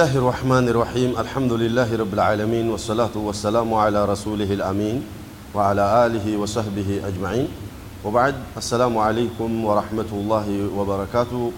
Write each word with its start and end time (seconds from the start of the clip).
الله 0.00 0.16
الرحمن 0.16 0.68
الرحيم. 0.68 1.10
الحمد 1.20 1.52
لله 1.60 1.84
رب 1.92 2.12
العالمين 2.14 2.72
والصلاة 2.72 3.12
والسلام 3.12 3.68
على 3.68 4.08
رسوله 4.08 4.48
الأمين 4.48 5.04
وعلى 5.52 5.84
آله 6.06 6.24
وصحبه 6.40 7.04
أجمعين. 7.04 7.48
وبعد 8.04 8.34
السلام 8.56 8.98
عليكم 8.98 9.64
ورحمة 9.64 10.10
الله 10.12 10.48
وبركاته. 10.72 11.52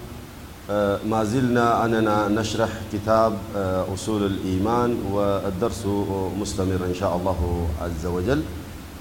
آه، 0.70 0.98
ما 1.06 1.22
زلنا 1.22 1.84
أننا 1.84 2.34
نشرح 2.34 2.70
كتاب 2.92 3.38
آه، 3.56 3.94
أصول 3.94 4.26
الإيمان 4.26 4.90
والدرس 5.14 5.86
مستمر 6.34 6.82
إن 6.90 6.94
شاء 6.98 7.14
الله 7.16 7.38
عز 7.78 8.06
وجل. 8.06 8.42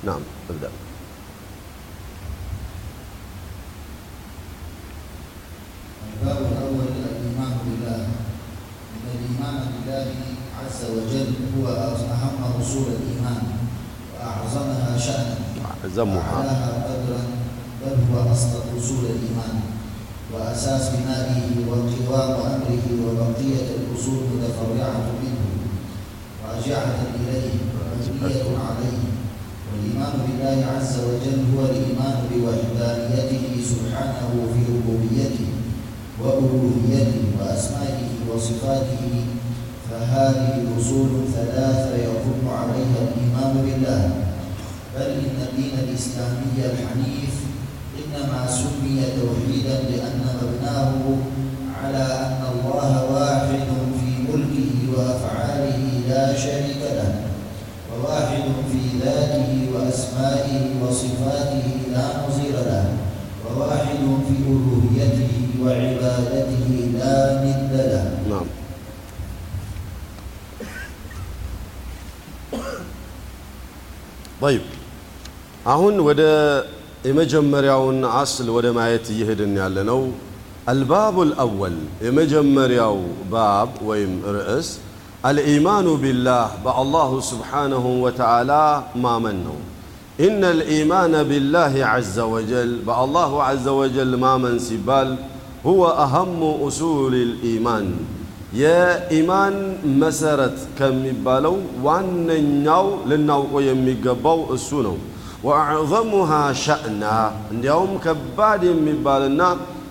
نعم 0.05 0.22
ابدأ 0.53 0.70
الباب 6.22 6.38
الأول 6.38 6.88
الإيمان 6.94 7.53
بالله 7.66 8.05
إن 9.12 9.80
بالله 9.91 10.16
عز 10.63 10.81
وجل 10.95 11.30
هو 11.58 11.68
أهم 11.68 12.62
أصول 12.62 12.88
الإيمان 12.88 13.44
وأعظمها 14.16 14.98
شأنا 14.98 15.36
أعظمها. 15.84 16.31
وأعلاها 16.31 16.72
قدرا 16.88 17.22
بل 17.81 17.95
هو 18.08 18.31
أصل 18.31 18.48
أصول 18.77 19.03
الإيمان 19.06 19.56
وأساس 20.34 20.89
بنائه 20.95 21.42
وقوام 21.67 22.31
أمره 22.31 22.86
وبقية 23.06 23.66
الأصول 23.78 24.19
متفرعة 24.34 25.03
منه 25.23 25.44
راجعة 26.47 26.95
إليه 27.19 27.52
مبنية 27.75 28.44
عليه 28.67 29.02
والإيمان 29.72 30.14
بالله 30.28 30.66
عز 30.78 31.00
وجل 31.00 31.39
هو 31.56 31.66
الإيمان 31.66 32.16
بوحدانيته 32.31 33.44
سبحانه 33.72 34.31
في 34.53 34.62
ربوبيته 34.73 35.47
وألوهيته 36.22 37.23
وأسمائه 37.39 38.09
وصفاته 38.34 39.25
فهذه 39.92 40.64
أصول 40.80 41.09
ثلاثة 41.36 41.95
يقوم 41.95 42.44
عليها 42.47 43.00
الإيمان 43.08 43.53
بالله. 43.66 44.11
بل 44.95 45.02
إن 45.02 45.38
الدين 45.47 45.73
الإسلامي 45.84 46.56
الحنيف 46.58 47.34
إنما 48.00 48.47
سمي 48.47 49.03
توحيدا 49.19 49.75
لأن 49.89 50.22
مبناه 50.42 50.92
على 51.84 52.03
أن 52.03 52.42
الله 52.53 53.12
واحد 53.14 53.67
في 54.00 54.31
ملكه 54.31 54.72
وأفعاله 54.97 55.80
لا 56.09 56.36
شريك 56.38 56.81
له 56.81 57.14
وواحد 57.92 58.44
في 58.72 59.00
ذاته 59.06 59.67
وأسمائه 59.75 60.84
وصفاته 60.84 61.67
لا 61.92 62.08
نظير 62.28 62.56
له. 62.56 62.91
طيب 74.41 74.64
አሁን 75.67 75.95
ወደ 76.09 76.22
የመጀመሪያውን 77.09 77.98
አስል 78.14 78.48
ወደ 78.56 78.67
ማየት 78.77 79.06
እየሄድን 79.12 79.53
ያለ 79.61 79.77
ነው። 79.91 80.00
አልባቡል 80.67 81.31
አወል 81.42 81.77
የመጀመሪያው 82.06 82.97
ባብ 83.32 83.71
ወይም 83.88 84.12
ርዕስ 84.37 84.69
አልኢማኑ 85.28 85.87
ቢላህ 86.03 86.49
በአላሁ 86.65 87.10
ስብሓነሁ 87.31 87.84
ወተዓላ 88.04 88.53
ማመን 89.04 89.38
ነው። 89.47 89.59
ኢነ 90.19 90.43
ልኢማነ 90.59 91.15
ቢላህ 91.31 91.72
ዐዘ 91.88 92.16
ወጀል 92.34 92.71
በአላሁ 92.87 93.32
ዐዘ 93.47 93.66
ወጀል 93.81 94.12
ማመን 94.22 94.56
ሲባል 94.66 95.10
ሁወ 95.66 95.82
አሀሙ 96.04 96.38
ኡሱል 96.66 97.15
ልኢማን 97.32 97.87
የኢማን 98.60 99.54
መሰረት 100.03 100.59
ከሚባለው 100.78 101.54
ዋነኛው 101.87 102.87
ልናውቀው 103.10 103.62
የሚገባው 103.66 104.38
እሱ 104.56 104.71
ነው። 104.87 104.97
ወአዕዘሙሃ 105.47 106.31
ሸእና 106.62 107.03
እንዲያውም 107.53 107.93
ከባድ 108.04 108.62
የሚባልና 108.69 109.43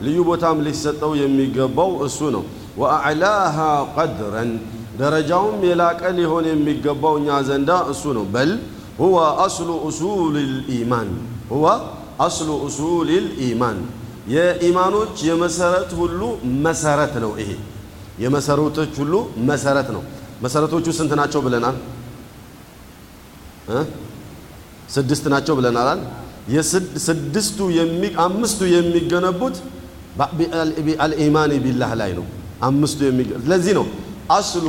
ልዩ 0.05 0.17
ቦታም 0.29 0.57
ሊሰጠው 0.65 1.11
የሚገባው 1.19 1.91
እሱ 2.07 2.19
ነው። 2.35 2.43
ወአዕላሃ 2.81 3.57
ቀድረን 3.95 4.49
ደረጃውም 4.99 5.59
የላቀ 5.67 6.01
ሊሆን 6.17 6.45
የሚገባው 6.51 7.13
እኛ 7.19 7.37
ዘንዳ 7.47 7.71
እሱ 7.93 8.03
ነው። 8.17 8.25
በል 8.33 8.51
ሁወ 8.99 9.15
አስሉ 9.45 9.69
ኡሱል 9.87 10.35
ልኢማን 10.49 11.09
ሁወ 11.51 11.65
አስሉ 12.25 12.49
ኡሱል 12.67 13.07
ልኢማን 13.25 13.79
የኢማኖች 14.33 15.15
የመሰረት 15.29 15.89
ሁሉ 15.99 16.21
መሰረት 16.65 17.15
ነው። 17.23 17.31
ይሄ 17.41 17.49
የመሰረቶች 18.20 18.92
ሁሉ 19.00 19.14
መሰረት 19.50 19.88
ነው። 19.96 20.02
መሰረቶቹ 20.44 20.86
ስንት 20.98 21.12
ናቸው 21.20 21.40
ብለናል? 21.46 21.76
ስድስት 24.94 25.24
ናቸው 25.34 25.54
ብለናል። 25.58 26.00
የስድስቱ 26.54 27.58
አምስቱ 28.26 28.60
የሚገነቡት 28.74 29.56
አልኢማን 31.04 31.52
ቢላህ 31.64 31.90
ላይ 32.00 32.12
ነው። 32.18 32.26
አምስቱ 32.68 33.00
ለዚህ 33.50 33.72
ነው 33.78 33.86
አስሉ 34.30 34.66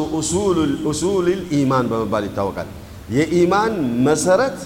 ኡሱል 0.90 1.28
ኢማን 1.58 1.86
በመባል 1.92 2.24
ይታወቃል። 2.30 2.70
የኢማን 3.16 3.74
መሰረት 4.08 4.58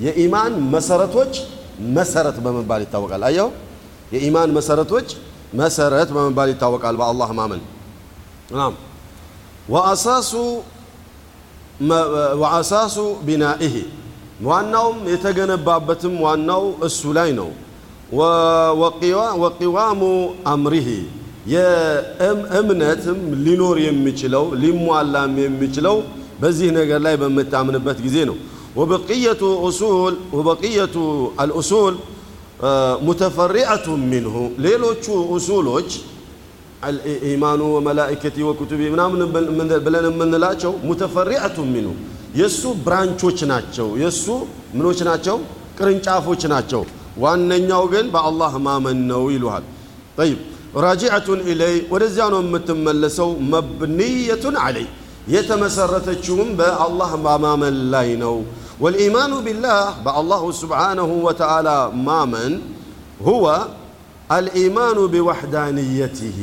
የኢማን 0.00 0.52
መሰረቶች 0.74 1.32
መሰረት 1.96 2.36
በመባል 2.44 2.80
ይታወቃል። 2.86 3.22
አየው 3.28 3.48
የኢማን 4.14 4.50
መሰረቶች 4.58 5.08
መሰረት 5.54 6.08
በመባል 6.16 6.48
ይታወቃል። 6.54 6.94
በአላህ 7.00 7.30
ማመን 7.38 7.62
ናም 8.53 8.73
ወአሳሱ 9.73 10.31
ወአሳሱ 12.41 12.95
ቢናኢህ 13.25 13.75
ዋናውም 14.47 14.99
የተገነባበትም 15.11 16.15
ዋናው 16.25 16.63
እሱ 16.87 17.01
ላይ 17.17 17.29
ነው። 17.39 17.49
ወቂዋሙ 19.41 20.01
አምሪህ 20.51 20.87
የእምነትም 21.53 23.19
ሊኖር 23.45 23.77
የሚችለው 23.85 24.45
ሊሟላም 24.61 25.33
የሚችለው 25.43 25.97
በዚህ 26.41 26.69
ነገር 26.77 26.99
ላይ 27.05 27.15
በምታምንበት 27.21 27.97
ጊዜ 28.05 28.17
ነው። 28.29 28.37
ወበቅየቱ 28.79 29.41
ኡሱል 29.67 30.15
ወበቅየቱ 30.37 30.95
አልኡሱል 31.41 31.95
ሙተፈሪዐቱ 33.07 33.85
ሚንሁ 34.09 34.35
ሌሎቹ 34.65 35.05
ኡሱሎች 35.35 35.89
ኢማኑ 37.29 37.61
ወመላኢከቲ 37.75 38.37
ወኩቱቢ 38.47 38.81
ምናምን 38.93 39.21
ብለን 39.85 40.05
የምንላቸው 40.09 40.73
ሙተፈሪዐቱ 40.87 41.57
ሚንሁ 41.71 41.93
የእሱ 42.39 42.63
ብራንቾች 42.85 43.39
ናቸው። 43.51 43.87
የእሱ 44.01 44.25
ምኖች 44.75 44.99
ናቸው? 45.09 45.37
ቅርንጫፎች 45.77 46.41
ናቸው። 46.53 46.81
ዋነኛው 47.23 47.83
ግን 47.93 48.05
በአላህ 48.13 48.53
ማመን 48.65 48.99
ነው 49.11 49.23
ይሉሃል። 49.33 49.65
ጠይብ 50.17 50.39
ራጂዐቱን 50.79 51.39
ኢለይ 51.51 51.75
ወደዚያ 51.93 52.25
ነው 52.33 52.41
የምትመለሰው። 52.45 53.29
መብንየቱን 53.53 54.55
አለይ 54.63 54.87
የተመሰረተችውም 55.33 56.49
በአላህ 56.59 57.11
ማመን 57.37 57.77
ላይ 57.93 58.09
ነው። 58.23 58.35
ወልኢማኑ 58.81 59.33
ቢላህ 59.45 59.79
በአላሁ 60.05 60.43
ስብሓነሁ 60.61 61.09
ወተዓላ 61.25 61.69
ማመን 62.07 62.53
ሁወ 63.25 63.45
አልኢማኑ 64.33 64.97
ቢወሕዳንየትህ 65.13 66.37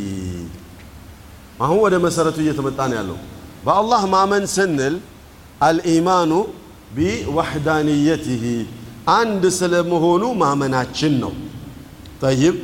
አሁን 1.61 1.79
ወደ 1.85 1.95
መሰረቱ 2.05 2.37
እየተመጣ 2.45 2.79
ነው 2.91 2.97
ያለው። 3.01 3.19
በአላህ 3.67 4.03
ማመን 4.15 4.45
ስንል 4.55 4.95
አልኢማኑ 5.69 6.33
ቢወሕዳንየትህ 6.97 8.43
አንድ 9.13 9.43
ስለመሆኑ 9.59 10.25
ማመናችን 10.43 11.15
ነው። 11.23 11.33
ጠይብ 12.23 12.57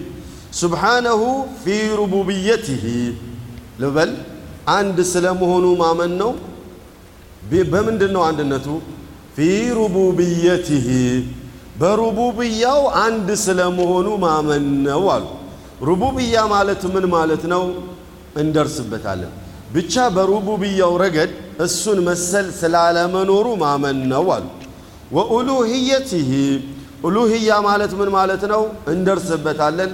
ሱብሓነሁ 0.60 1.22
ፊ 1.60 1.66
ሩቡብየትህ 2.00 2.82
ልበል 3.82 4.10
አንድ 4.74 4.98
ስለመሆኑ 5.12 5.66
ማመን 5.82 6.12
ነው። 6.22 6.32
በምንድን 7.72 8.12
ነው 8.16 8.22
አንድነቱ? 8.28 8.66
ፊ 9.34 9.38
ሩቡብየትህ 9.78 10.86
በሩቡብያው 11.77 12.81
አንድ 13.01 13.27
ስለመሆኑ 13.43 14.07
ማመን 14.23 14.65
ነው 14.87 15.03
አሉ። 15.15 15.25
ሩቡብያ 15.87 16.35
ማለት 16.53 16.81
ምን 16.93 17.05
ማለት 17.13 17.43
ነው? 17.53 17.63
እንደርስበታለን። 18.41 19.31
ብቻ 19.75 19.95
በሩቡብያው 20.15 20.93
ረገድ 21.03 21.31
እሱን 21.65 21.99
መሰል 22.07 22.47
ስላለመኖሩ 22.59 23.47
ማመን 23.63 23.99
ነው 24.11 24.25
አሉ። 24.35 24.45
ወኡሉህየትህ 25.17 26.29
ኡሉህያ 27.05 27.49
ማለት 27.67 27.91
ምን 27.99 28.09
ማለት 28.17 28.43
ነው? 28.53 28.61
እንደርስበታለን። 28.93 29.91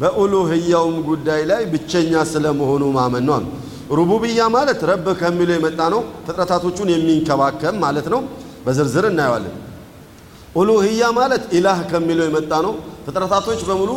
በኡሉህያውም 0.00 0.96
ጉዳይ 1.08 1.42
ላይ 1.50 1.62
ብቸኛ 1.72 2.12
ስለመሆኑ 2.32 2.82
ማመን 2.98 3.24
ነው 3.28 3.34
አሉ። 3.38 3.46
ሩቡብያ 3.98 4.40
ማለት 4.56 4.80
ረብ 4.90 5.06
ከሚለው 5.20 5.54
የመጣ 5.58 5.80
ነው። 5.94 6.00
ፍጥረታቶቹን 6.26 6.88
የሚንከባከብ 6.94 7.74
ማለት 7.84 8.06
ነው። 8.14 8.20
በዝርዝር 8.66 9.04
እናየዋለን። 9.10 9.54
ኡሉህያ 10.54 11.02
ማለት 11.18 11.42
ኢላህ 11.56 11.78
ከሚለው 11.90 12.24
የመጣ 12.28 12.52
ነው። 12.66 12.72
ፍጥረታቶች 13.06 13.60
በሙሉ 13.68 13.90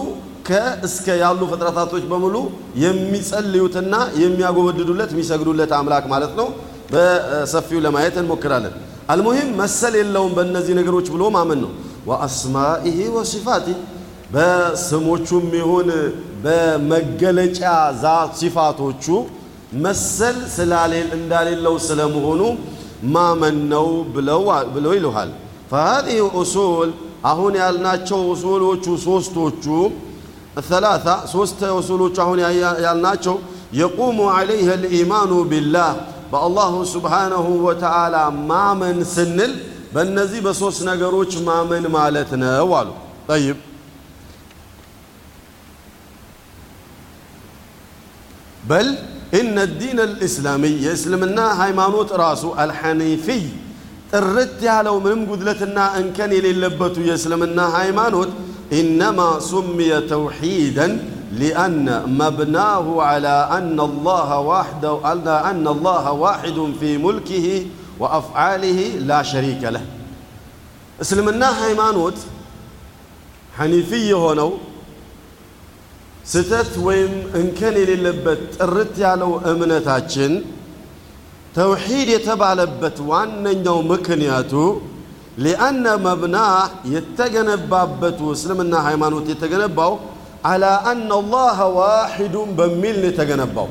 ከእስከ 0.47 1.07
ያሉ 1.21 1.41
ፍጥረታቶች 1.51 2.03
በሙሉ 2.11 2.35
የሚጸልዩትና 2.83 3.93
የሚያጎበድዱለት 4.21 5.09
የሚሰግዱለት 5.15 5.71
አምላክ 5.79 6.05
ማለት 6.13 6.33
ነው። 6.39 6.47
በሰፊው 6.91 7.79
ለማየት 7.85 8.15
እንሞክራለን። 8.21 8.73
አልሙሂም 9.11 9.49
መሰል 9.59 9.93
የለውም 9.99 10.31
በእነዚህ 10.37 10.73
ነገሮች 10.79 11.07
ብሎ 11.15 11.23
ማመን 11.35 11.59
ነው። 11.65 11.71
ወአስማኢሂ 12.09 12.97
ወሲፋቲ 13.15 13.67
በስሞቹም 14.35 15.47
ይሁን 15.59 15.89
በመገለጫ 16.45 17.59
ዛት 18.03 18.31
ሲፋቶቹ 18.39 19.05
መሰል 19.85 20.37
ስላሌል 20.55 21.09
እንዳሌለው 21.17 21.75
ስለመሆኑ 21.87 22.41
ማመን 23.15 23.57
ነው 23.73 23.87
ብለው 24.15 24.41
ይልሃል። 24.97 25.31
ፈሃዚህ 25.74 26.18
ኡሱል 26.36 26.90
አሁን 27.30 27.54
ያልናቸው 27.62 28.20
ኡሱሎቹ 28.32 28.84
ሶስቶቹ 29.04 29.64
ሰላሳ 30.68 31.06
ሶስት 31.32 31.60
ኡሱሎቹ 31.76 32.16
አሁን 32.24 32.38
ያልናቸው 32.86 33.36
የቁሙ 33.78 34.18
ዐለይህ 34.34 34.68
ልኢማኑ 34.82 35.32
ቢላህ 35.50 35.90
በአላሁ 36.32 36.74
ስብሓነሁ 36.92 37.46
ወተዓላ 37.66 38.16
ማመን 38.50 38.98
ስንል 39.14 39.52
በእነዚህ 39.94 40.40
በሶስት 40.46 40.80
ነገሮች 40.90 41.32
ማመን 41.46 41.84
ማለት 41.96 42.30
ነው 42.42 42.70
አሉ። 42.78 42.88
ጠይብ 43.28 43.58
በል 48.64 48.88
ኢነ 49.38 49.56
ዲን 49.80 49.98
አልእስላሚይ 50.04 50.74
የእስልምና 50.84 51.40
ሃይማኖት 51.60 52.10
ራሱ 52.22 52.44
አልሐኒፊይ 52.62 53.42
ጥርት 54.12 54.58
ያለው 54.68 54.96
ምንም 55.04 55.20
ጉድለትና 55.30 55.78
እንከን 55.98 56.30
የሌለበቱ 56.36 56.96
የእስልምና 57.08 57.58
ሃይማኖት 57.76 58.30
ኢነማ 58.78 59.20
ሱሚየ 59.48 59.92
ተውሒደን 60.10 60.92
ሊአነ 61.40 61.86
መብናሁ 62.18 62.86
ዐላ 63.04 63.26
አነ 63.56 63.78
አላህ 65.70 66.04
ዋሒዱን 66.22 66.72
ፊ 66.80 66.92
ሙልኪህ 67.04 67.46
ወአፍዓሊህ 68.02 68.78
ላ 69.08 69.20
ሸሪከ 69.30 69.62
ለህ። 69.74 69.84
እስልምና 70.98 71.42
ሃይማኖት 71.60 72.18
ሐኒፊይ 73.58 74.04
የሆነው 74.12 74.50
ስተት 76.26 76.72
ወይም 76.86 77.12
እንከን 77.40 77.76
የሌለበት 77.80 78.40
ጥርት 78.56 78.94
ያለው 79.04 79.32
እምነታችን 79.52 80.32
ተውሒድ 81.54 82.08
የተባለበት 82.14 82.96
ዋነኛው 83.10 83.78
ምክንያቱ 83.92 84.52
ሊአነ 85.44 85.84
መብናህ 86.04 86.54
የተገነባበቱ 86.94 88.18
እስልምና 88.34 88.74
ሃይማኖት 88.86 89.26
የተገነባው 89.32 89.92
አላ 90.44 90.64
አነ 90.90 91.10
አላህ 91.18 91.58
ዋሒዱን 91.78 92.50
በሚል 92.58 92.96
ነው 93.02 93.08
የተገነባው። 93.10 93.68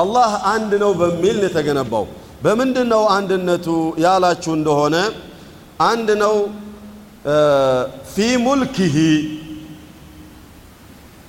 አላህ 0.00 0.32
አንድ 0.52 0.72
ነው 0.82 0.90
በሚል 1.00 1.36
ነው 1.40 1.48
የተገነባው። 1.48 2.04
በምንድን 2.44 2.88
ነው 2.92 3.02
አንድነቱ 3.16 3.66
ያላችሁ 4.04 4.52
እንደሆነ 4.58 4.96
አንድ 5.86 6.08
ነው 6.22 6.34
ፊ 8.12 8.16
ሙልኪሂ 8.44 8.96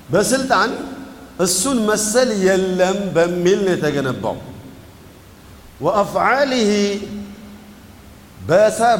በስልጣን 0.10 0.72
እሱን 1.40 1.78
መሰል 1.90 2.30
የለም 2.48 2.98
በሚል 3.16 3.60
ነው 3.66 3.72
የተገነባው። 3.76 4.36
ወአፍዓሊሂ 5.81 6.71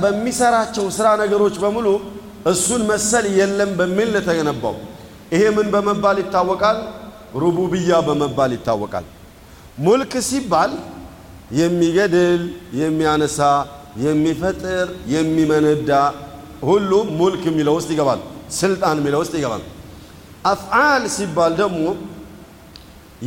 በሚሰራቸው 0.03 0.87
ስራ 0.97 1.07
ነገሮች 1.23 1.57
በሙሉ 1.63 1.87
እሱን 2.51 2.83
መሰል 2.91 3.27
የለም 3.39 3.71
በሚል 3.79 4.11
የተገነባው። 4.19 4.77
ይሄ 5.35 5.43
ምን 5.57 5.67
በመባል 5.75 6.17
ይታወቃል? 6.23 6.79
ሩቡብያ 7.43 7.91
በመባል 8.07 8.51
ይታወቃል። 8.57 9.07
ሙልክ 9.79 10.13
ሲባል 10.29 10.71
የሚገድል፣ 11.59 12.43
የሚያነሳ፣ 12.81 13.41
የሚፈጥር፣ 14.05 14.87
የሚመነዳ 15.15 15.91
ሁሉ 16.63 16.91
ሙልክ 17.19 17.43
የሚለው 17.51 17.75
ውስጥ 17.79 17.91
ይገባል። 17.95 18.21
ስልጣን 18.59 18.97
የሚለው 19.01 19.21
ውስጥ 19.25 19.35
ይገባል። 19.39 19.63
አፍዓል 20.53 21.03
ሲባል 21.17 21.53
ደግሞ 21.61 21.83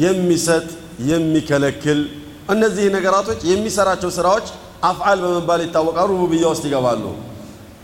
የሚሰጥ 0.03 0.67
የሚከለክል 1.11 1.99
እነዚህ 2.51 2.85
ነገራቶች 2.95 3.39
የሚሰራቸው 3.49 4.09
ስራዎች 4.15 4.47
አፍዓል 4.83 5.19
በመባል 5.23 5.61
ይታወቃሉ። 5.65 6.09
ሩቡብያ 6.13 6.45
ውስጥ 6.53 6.63
ይገባሉ። 6.69 7.03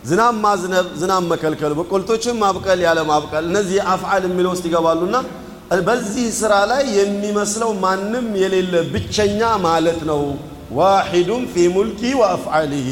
ዝናብ 0.10 0.36
ማዝነብ፣ 0.44 0.88
ዝናብ 1.00 1.24
መከልከል፣ 1.32 1.74
በቆልቶችን 1.80 2.36
ማብቀል፣ 2.42 2.80
ያለ 2.86 3.00
ማብቀል 3.10 3.44
እነዚህ 3.52 3.78
አፍዓል 3.94 4.24
የሚለው 4.28 4.52
ውስጥ 4.56 4.66
ይገባሉና 4.70 5.16
በዚህ 5.88 6.28
ስራ 6.38 6.54
ላይ 6.72 6.84
የሚመስለው 6.98 7.72
ማንም 7.82 8.28
የሌለ 8.42 8.74
ብቸኛ 8.92 9.40
ማለት 9.66 10.02
ነው። 10.10 10.22
ዋሒዱን 10.78 11.44
ፊ 11.52 11.66
ሙልኪ 11.76 12.02
ወአፍዓሊሂ 12.20 12.88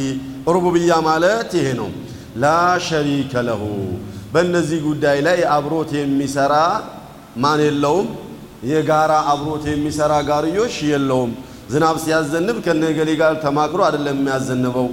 ሩቡብያ 0.56 0.92
ማለት 1.08 1.52
ይሄ 1.60 1.68
ነው። 1.80 1.90
ላ 2.36 2.46
ሸሪከ 2.88 3.34
ለሁ 3.48 3.64
በእነዚህ 4.34 4.80
ጉዳይ 4.88 5.18
ላይ 5.28 5.40
አብሮት 5.56 5.92
የሚሰራ 5.98 6.54
ማን 7.44 7.62
የለውም። 7.66 8.08
የጋራ 8.70 9.14
አብሮት 9.32 9.64
የሚሰራ 9.72 10.14
ጋርዮሽ 10.30 10.76
የለውም። 10.92 11.32
ዝናብ 11.70 11.96
ሲያዘንብ 12.04 12.58
ከነገሌ 12.66 13.10
ጋር 13.22 13.34
ተማክሮ 13.46 13.82
አይደለም 13.88 14.18
የሚያዘንበው። 14.20 14.88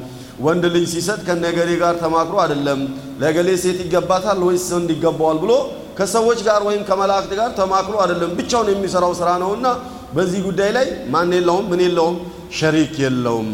ወንድ 0.45 0.65
ልጅ 0.75 0.85
ሲሰጥ 0.93 1.21
ከነገሌ 1.27 1.71
ጋር 1.83 1.95
ተማክሮ 2.03 2.37
አይደለም። 2.45 2.81
ለገሌ 3.23 3.49
ሴት 3.63 3.79
ይገባታል 3.85 4.41
ወይስ 4.47 4.67
ወንድ 4.77 4.91
ይገባዋል 4.95 5.39
ብሎ 5.43 5.53
ከሰዎች 5.99 6.39
ጋር 6.47 6.61
ወይም 6.69 6.83
ከመላእክት 6.89 7.33
ጋር 7.41 7.51
ተማክሮ 7.59 7.95
አይደለም። 8.05 8.31
ብቻውን 8.39 8.69
የሚሰራው 8.73 9.13
ስራ 9.19 9.29
ነውና 9.43 9.67
በዚህ 10.17 10.41
ጉዳይ 10.47 10.71
ላይ 10.77 10.87
ማን 11.13 11.31
የለውም፣ 11.37 11.67
ምን 11.71 11.81
የለውም፣ 11.87 12.17
ሸሪክ 12.59 12.95
የለውም። 13.05 13.51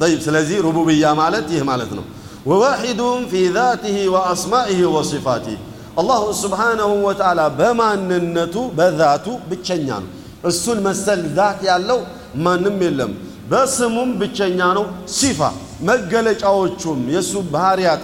ጠይብ 0.00 0.20
ስለዚህ 0.26 0.58
ሩቡብያ 0.66 1.04
ማለት 1.20 1.46
ይህ 1.54 1.62
ማለት 1.70 1.92
ነው። 1.98 2.04
ወዋሒዱን 2.50 3.22
ፊ 3.30 3.40
ዛቲሂ 3.56 3.96
ወአስማኢሂ 4.14 4.80
ወሲፋቲህ 4.94 5.58
አላሁ 5.98 6.22
ስብሓነሁ 6.42 6.90
ወተዓላ 7.06 7.40
በማንነቱ 7.58 8.54
በዛቱ 8.78 9.26
ብቸኛ 9.48 9.88
ነው። 10.02 10.10
እሱን 10.48 10.78
መሰል 10.86 11.22
ዛት 11.36 11.60
ያለው 11.68 11.98
ማንም 12.44 12.76
የለም። 12.84 13.12
በስሙም 13.50 14.10
ብቸኛ 14.20 14.60
ነው። 14.78 14.84
ሲፋ 15.14 15.40
መገለጫዎቹም 15.88 17.00
የእሱ 17.14 17.32
ባህርያት 17.52 18.00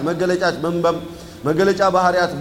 መገለጫ 1.47 1.81
ባህርያት 1.95 2.31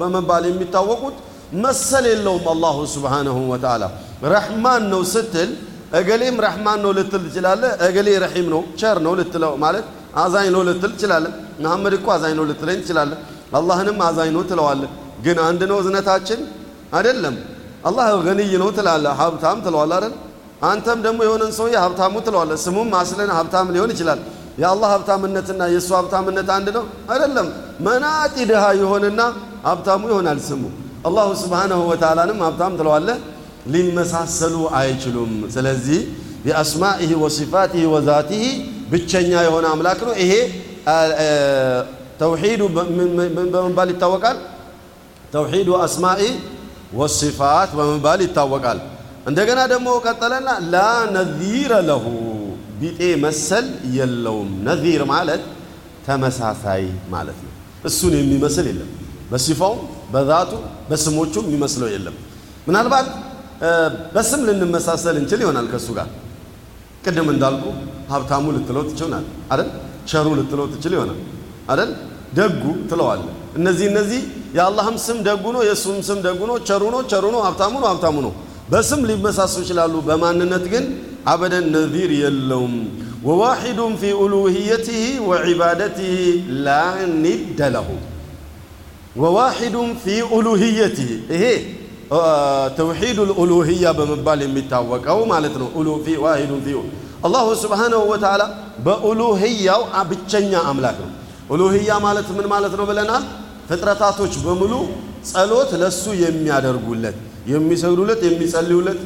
በመባል 0.00 0.44
የሚታወቁት 0.48 1.16
መሰል 1.62 2.04
የለውም። 2.10 2.44
አላሁ 2.52 2.76
ስብሓነሁ 2.94 3.38
ወተዓላ 3.52 3.84
ረሕማን 4.26 4.82
ነው 4.92 5.02
ስትል 5.12 5.50
እገሌም 5.92 6.36
ረሕማን 6.44 6.78
ነው 6.84 6.90
ልትል 6.98 7.22
ትችላለህ። 7.26 7.70
እገሌ 7.86 8.08
ረሒም 8.24 8.46
ነው 8.54 8.62
ቸር 8.80 8.98
ነው 9.06 9.12
ልትለው 9.18 9.52
ማለት 9.64 9.86
አዛኝ 10.16 10.48
ነው 10.54 10.62
ልትል 10.68 10.92
ትችላለህ። 10.94 11.32
መሐመድ 11.60 11.94
እኮ 11.98 12.06
አዛኝ 12.14 12.34
ነው 12.38 12.44
ልትለኝ 12.50 12.78
ትችላለህ። 12.82 13.18
አላህንም 13.54 13.98
አዛኝ 14.02 14.30
ነው 14.36 14.42
ትለዋለህ። 14.50 14.90
ግን 15.22 15.38
አንድ 15.40 15.62
ነው 15.70 15.76
እዝነታችን 15.82 16.40
አይደለም። 16.92 17.34
አላህ 17.84 18.06
ገንይ 18.26 18.52
ነው 18.62 18.68
ትላለህ፣ 18.70 19.12
ሀብታም 19.20 19.58
ትለዋለህ 19.64 19.96
አይደል? 19.98 20.14
አንተም 20.62 20.98
ደግሞ 21.04 21.18
የሆነን 21.26 21.52
ሰውዬ 21.56 21.74
ሀብታሙ 21.84 22.14
ትለዋለህ። 22.26 22.58
ስሙም 22.64 22.90
አስለን 22.98 23.30
ሀብታም 23.38 23.68
ሊሆን 23.74 23.90
ይችላል። 23.94 24.20
የአላህ 24.60 24.88
ሀብታምነትና 24.94 25.62
የእሱ 25.72 25.90
ሀብታምነት 25.98 26.48
አንድ 26.56 26.68
ነው 26.76 26.84
አይደለም። 27.12 27.46
መናጢ 27.86 28.34
ድሃ 28.50 28.64
የሆንና 28.80 29.20
ሀብታሙ 29.68 30.02
ይሆናል 30.12 30.40
ስሙ። 30.48 30.62
አላሁ 31.06 31.28
ስብሓነሁ 31.42 31.80
ወተዓላንም 31.90 32.38
ሀብታም 32.46 32.74
ትለዋለህ። 32.80 33.16
ሊመሳሰሉ 33.72 34.54
አይችሉም። 34.78 35.32
ስለዚህ 35.54 36.00
ቢአስማኢሂ 36.44 37.10
ወሲፋቲሂ 37.22 37.82
ወዛቲሂ 37.94 38.44
ብቸኛ 38.92 39.32
የሆነ 39.46 39.66
አምላክ 39.74 40.00
ነው። 40.08 40.14
ይሄ 40.22 40.32
ተውሒዱ 42.20 42.62
በመባል 43.52 43.88
ይታወቃል። 43.94 44.38
ተውሒዱ 45.32 45.68
አስማኢ 45.84 46.22
ወሲፋት 46.94 47.70
በመባል 47.78 48.20
ይታወቃል። 48.26 48.78
እንደገና 49.26 49.60
ደግሞ 49.72 49.88
ቀጠለና 50.04 50.50
ላ 50.72 50.76
ነዚረ 51.16 51.72
ለሁ 51.88 52.04
ቢጤ 52.80 53.00
መሰል 53.24 53.66
የለውም። 53.96 54.50
ነዚር 54.68 55.02
ማለት 55.12 55.42
ተመሳሳይ 56.06 56.82
ማለት 57.14 57.38
ነው። 57.44 57.52
እሱን 57.84 58.14
የሚመስል 58.18 58.66
የለም። 58.70 58.90
በሲፋውም 59.30 59.80
በዛቱ 60.14 60.52
በስሞቹም 60.88 61.44
የሚመስለው 61.48 61.88
የለም። 61.94 62.16
ምናልባት 62.66 63.06
በስም 64.14 64.40
ልንመሳሰል 64.48 65.16
እንችል 65.20 65.40
ይሆናል 65.44 65.66
ከእሱ 65.72 65.88
ጋር 65.98 66.08
ቅድም 67.04 67.28
እንዳልኩ 67.34 67.64
ሀብታሙ 68.12 68.44
ልትለው 68.56 68.82
ትችላል 68.90 69.24
አይደል? 69.52 69.68
ቸሩ 70.10 70.26
ልትለው 70.38 70.66
ትችል 70.72 70.92
ይሆናል 70.96 71.18
አይደል? 71.70 71.90
ደጉ 72.36 72.62
ትለዋለ። 72.90 73.22
እነዚህ 73.58 73.86
እነዚህ 73.92 74.20
የአላህም 74.56 74.96
ስም 75.04 75.18
ደጉ 75.26 75.44
ነው፣ 75.56 75.62
የእሱም 75.68 75.98
ስም 76.08 76.18
ደጉ 76.26 76.40
ነው፣ 76.50 76.56
ቸሩ 76.68 76.82
ነው፣ 76.94 77.00
ቸሩ 77.10 77.24
ነው፣ 77.34 77.40
ሀብታሙ 77.46 77.72
ነው፣ 77.82 77.88
ሀብታሙ 77.92 78.16
ነው። 78.26 78.32
በስም 78.71 79.01
ሊመሳሰሉ 79.09 79.61
ይችላሉ። 79.65 79.93
በማንነት 80.07 80.65
ግን 80.73 80.85
አበደን 81.27 81.65
ነዚር 81.75 82.11
የለውም። 82.19 82.75
ወዋሒዱን 83.27 83.93
ፊ 83.99 84.11
ኡሉህየቲሂ 84.19 84.99
ወዒባደቲሂ 85.29 86.17
ላ 86.65 86.77
ኒደ 87.17 87.59
ለሁ 87.75 87.87
ወዋሒዱን 89.17 89.91
ፊ 90.01 90.05
ኡሉህየቲሂ 90.35 91.09
ይሄ 91.33 91.43
ተውሒዱል 92.77 93.31
ኡሉህያ 93.41 93.85
በመባል 93.97 94.39
የሚታወቀው 94.45 95.19
ማለት 95.31 95.55
ነው። 95.61 95.67
ፊ 96.05 96.15
ዋሂዱን 96.25 96.61
ፊ 96.65 96.75
አላሁ 97.27 97.47
ስብሓነሁ 97.61 98.01
ወተዓላ 98.11 98.43
በኡሉህያው 98.85 99.81
ብቸኛ 100.09 100.51
አምላክ 100.69 100.97
ነው። 101.03 101.11
ኡሉህያ 101.51 101.89
ማለት 102.05 102.27
ምን 102.37 102.45
ማለት 102.53 102.73
ነው 102.79 102.85
ብለናል? 102.89 103.23
ፍጥረታቶች 103.69 104.33
በሙሉ 104.45 104.73
ጸሎት 105.29 105.71
ለሱ 105.81 106.03
የሚያደርጉለት 106.21 107.17
የሚሰግዱለት፣ 107.46 108.20
የሚጸልዩለት 108.26 109.00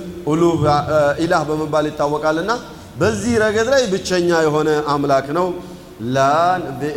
ኢላህ 1.25 1.43
በመባል 1.49 1.87
ይታወቃልና 1.91 2.53
በዚህ 3.01 3.33
ረገድ 3.43 3.69
ላይ 3.75 3.83
ብቸኛ 3.93 4.29
የሆነ 4.47 4.71
አምላክ 4.93 5.27
ነው። 5.39 5.47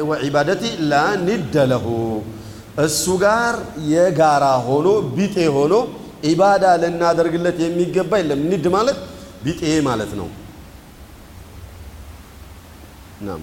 ወዒባደቲ 0.09 0.61
ላ 0.91 0.95
ኒደ 1.25 1.55
ለሁ 1.71 1.85
እሱ 2.85 3.05
ጋር 3.23 3.53
የጋራ 3.91 4.45
ሆኖ 4.67 4.87
ቢጤ 5.15 5.37
ሆኖ 5.55 5.73
ኢባዳ 6.29 6.65
ልናደርግለት 6.81 7.57
የሚገባ 7.65 8.11
የለም። 8.21 8.41
ኒድ 8.51 8.65
ማለት 8.75 8.97
ቢጤ 9.45 9.61
ማለት 9.87 10.11
ነው። 10.19 10.27
ናም 13.21 13.41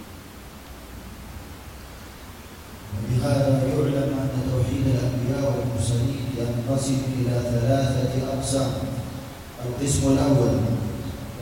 القسم 9.80 10.12
الأول 10.12 10.56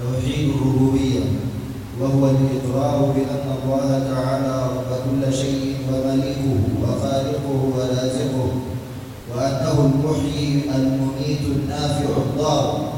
توحيد 0.02 0.48
الربوبية 0.50 1.20
وهو 2.00 2.30
الإقرار 2.30 3.14
بأن 3.16 3.46
الله 3.64 4.08
تعالى 4.14 4.66
رب 4.76 4.90
كل 5.06 5.34
شيء 5.36 5.74
ومليكه 5.88 6.58
وخالقه 6.82 7.60
ورازقه 7.76 8.48
وأنه 9.36 9.90
المحيي 9.94 10.62
المميت 10.74 11.40
النافع 11.56 12.08
الضار 12.16 12.92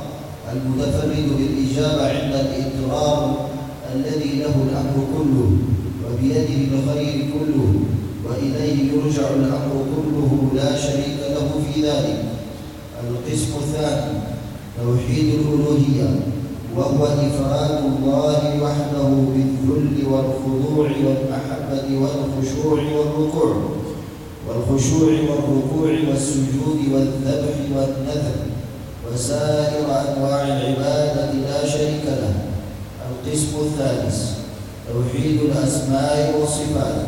المتفرد 0.53 1.29
بالإجابة 1.39 2.09
عند 2.09 2.35
الإقرار 2.35 3.49
الذي 3.95 4.39
له 4.39 4.55
الأمر 4.69 5.07
كله 5.19 5.51
وبيده 6.05 6.79
الخير 6.79 7.31
كله 7.33 7.75
وإليه 8.25 8.93
يرجع 8.93 9.29
الأمر 9.31 9.85
كله 9.97 10.49
لا 10.55 10.77
شريك 10.77 11.19
له 11.31 11.49
في 11.67 11.83
ذلك. 11.83 12.25
القسم 13.09 13.53
الثاني 13.63 14.36
توحيد 14.83 15.35
الألوهية 15.35 16.21
وهو 16.77 17.05
إفراد 17.05 17.79
الله 17.85 18.63
وحده 18.63 19.09
بالذل 19.35 20.07
والخضوع 20.13 20.89
والمحبة 21.07 21.89
والخشوع 22.01 22.79
والركوع 22.99 23.57
والخشوع 24.49 25.09
والركوع 25.09 25.91
والسجود 26.09 26.79
والذبح 26.93 27.57
والنذر 27.77 28.37
وسائر 29.13 29.85
أنواع 29.85 30.43
العبادة 30.43 31.33
لا 31.33 31.69
شريك 31.69 32.05
له. 32.07 32.35
القسم 33.11 33.53
الثالث 33.61 34.31
توحيد 34.93 35.41
الأسماء 35.41 36.35
والصفات 36.41 37.07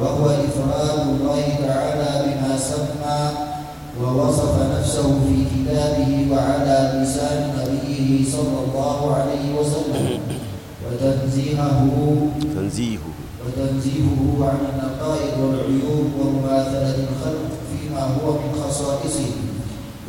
وهو 0.00 0.26
إفراد 0.26 0.98
الله 1.08 1.42
تعالى 1.66 2.24
بما 2.26 2.58
سمى 2.58 3.51
ووصف 4.00 4.54
نفسه 4.78 5.02
في 5.28 5.36
كتابه 5.52 6.10
وعلى 6.32 6.78
لسان 7.02 7.40
نبيه 7.58 8.24
صلى 8.30 8.58
الله 8.66 9.14
عليه 9.14 9.46
وسلم. 9.60 10.20
وتنزيهه 10.86 11.78
تنزيهه. 12.56 13.06
وتنزيهه 13.42 14.20
عن 14.48 14.58
النقائض 14.72 15.34
والعيوب 15.40 16.06
ومماثلة 16.20 16.96
الخلق 17.08 17.48
فيما 17.70 18.02
هو 18.02 18.32
من 18.32 18.50
خصائصه 18.64 19.30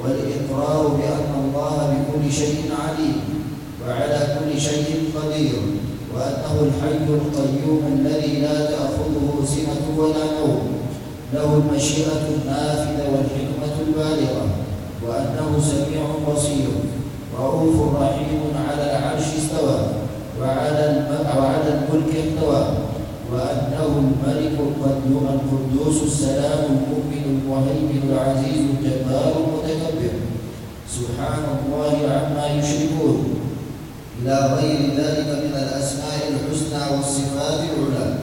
والإقرار 0.02 0.88
بأن 0.88 1.32
الله 1.44 1.78
بكل 1.94 2.32
شيء 2.34 2.62
عليم 2.84 3.22
وعلى 3.88 4.20
كل 4.40 4.62
شيء 4.62 5.12
قدير 5.16 5.62
وأنه 6.16 6.56
الحي 6.62 7.04
القيوم 7.10 7.84
الذي 8.00 8.42
لا 8.42 8.66
تأخذه 8.66 9.46
سنة 9.46 9.84
ولا 9.98 10.26
نوم 10.40 10.68
له 11.34 11.50
المشيئة 11.58 12.24
النافذة 12.38 13.04
والحكمة 13.12 13.53
البالغة 13.94 14.46
وأنه 15.08 15.62
سميع 15.62 16.02
بصير 16.28 16.70
رؤوف 17.40 17.96
رحيم 17.96 18.42
على 18.70 18.84
العرش 18.84 19.24
استوى 19.38 19.80
وعلى 20.42 21.04
الملك 21.68 22.10
احتوى 22.10 22.68
وأنه 23.34 23.86
الملك 23.98 24.60
القدوم 24.60 25.26
القدوس 25.34 26.04
السلام 26.04 26.60
المؤمن 26.70 27.24
المهيمن 27.26 28.02
العزيز 28.10 28.62
الجبار 28.70 29.34
المتكبر. 29.38 30.14
سبحان 30.90 31.44
الله 31.66 31.96
عما 32.14 32.46
يشركون. 32.60 33.18
إلى 34.22 34.56
غير 34.56 34.80
ذلك 34.98 35.28
من 35.28 35.54
الأسماء 35.56 36.20
الحسنى 36.30 36.98
والصفات 36.98 37.60
العلى. 37.60 38.16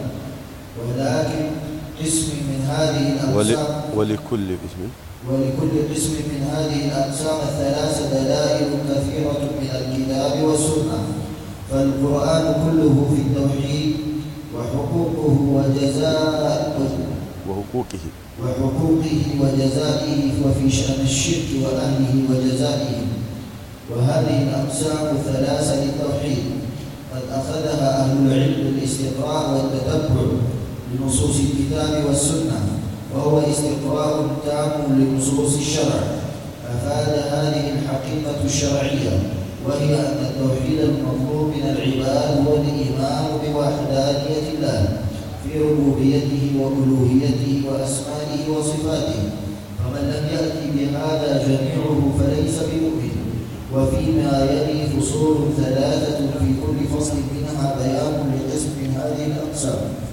ولكن 0.78 1.59
قسم 2.02 2.28
من 2.50 2.60
هذه. 2.68 3.06
الأقسام 3.12 3.66
ولكل 3.96 4.46
اسم 4.66 4.80
ولكل 5.28 5.94
قسم 5.94 6.14
من 6.32 6.40
هذه 6.52 6.78
الأقسام 6.88 7.38
الثلاث 7.48 7.96
دلائل 8.12 8.68
كثيرة 8.88 9.40
من 9.60 9.70
الكتاب 9.80 10.42
والسنة. 10.44 11.00
فالقرآن 11.70 12.44
كله 12.64 12.94
في 13.10 13.18
التوحيد 13.22 13.92
وحقوقه 14.54 15.36
وجزاؤه 15.54 16.88
وحقوقه. 17.48 18.04
وحقوقه 18.42 19.22
وجزائه 19.40 20.20
وفي 20.44 20.70
شأن 20.70 21.00
الشرك 21.04 21.48
وأهله 21.62 22.14
وجزائهم 22.30 23.08
وهذه 23.90 24.36
الأقسام 24.42 25.16
الثلاثة 25.16 25.84
للتوحيد. 25.84 26.44
قد 27.14 27.22
أخذها 27.30 28.02
أهل 28.02 28.26
العلم 28.26 28.60
بالإستقراء 28.64 29.44
والتتبع. 29.50 30.26
لنصوص 30.90 31.36
الكتاب 31.40 32.04
والسنة 32.06 32.58
وهو 33.14 33.38
استقراء 33.38 34.26
تام 34.46 34.72
لنصوص 34.98 35.56
الشرع. 35.56 36.00
أفاد 36.70 37.12
هذه 37.34 37.64
الحقيقة 37.74 38.44
الشرعية 38.44 39.14
وهي 39.66 39.94
أن 39.94 40.18
التوحيد 40.30 40.78
المطلوب 40.80 41.46
من 41.46 41.64
العباد 41.70 42.46
هو 42.46 42.54
الإيمان 42.54 43.24
بوحدانية 43.42 44.44
الله 44.54 44.98
في 45.44 45.60
ربوبيته 45.62 46.44
وألوهيته 46.58 47.62
وأسمائه 47.68 48.58
وصفاته. 48.58 49.22
فمن 49.78 50.04
لم 50.12 50.24
يأتي 50.34 50.66
بهذا 50.76 51.42
جميعه 51.46 52.00
فليس 52.18 52.56
بمؤمن. 52.70 53.16
وفيما 53.74 54.48
يلي 54.50 55.00
فصول 55.00 55.36
ثلاثة 55.56 56.18
في 56.18 56.48
كل 56.62 56.98
فصل 56.98 57.16
منها 57.34 57.74
بيان 57.78 58.32
لقسم 58.34 58.70
من 58.82 58.90
هذه 58.96 59.26
الأقسام. 59.26 60.09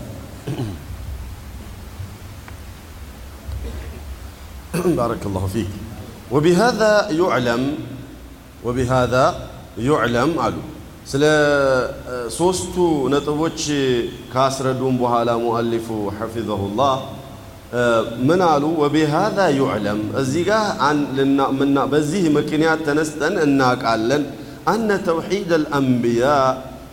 بارك 5.03 5.23
الله 5.27 5.45
فيك 5.53 5.73
وبهذا 6.33 6.93
يعلم 7.21 7.63
وبهذا 8.67 9.25
يعلم 9.89 10.31
አሉ 10.45 10.57
ስለ 11.13 11.25
ሶስቱ 12.39 12.75
ነጥቦች 13.13 13.61
ካስረዱም 14.33 14.95
በኋላ 15.03 15.31
ሙአሊፉ 15.45 15.87
ሐፊዘሁላህ 16.19 16.95
ምን 18.29 18.41
አሉ 18.53 18.65
ወቢሃዛ 18.83 19.39
ዩዕለም 19.61 20.01
እዚህ 20.23 20.43
ጋር 20.49 20.65
በዚህ 21.93 22.25
ምክንያት 22.39 22.81
ተነስተን 22.89 23.35
እናውቃለን 23.47 24.25
አነ 24.73 24.89
ተውሒድ 25.09 25.51
አልአንቢያ 25.59 26.25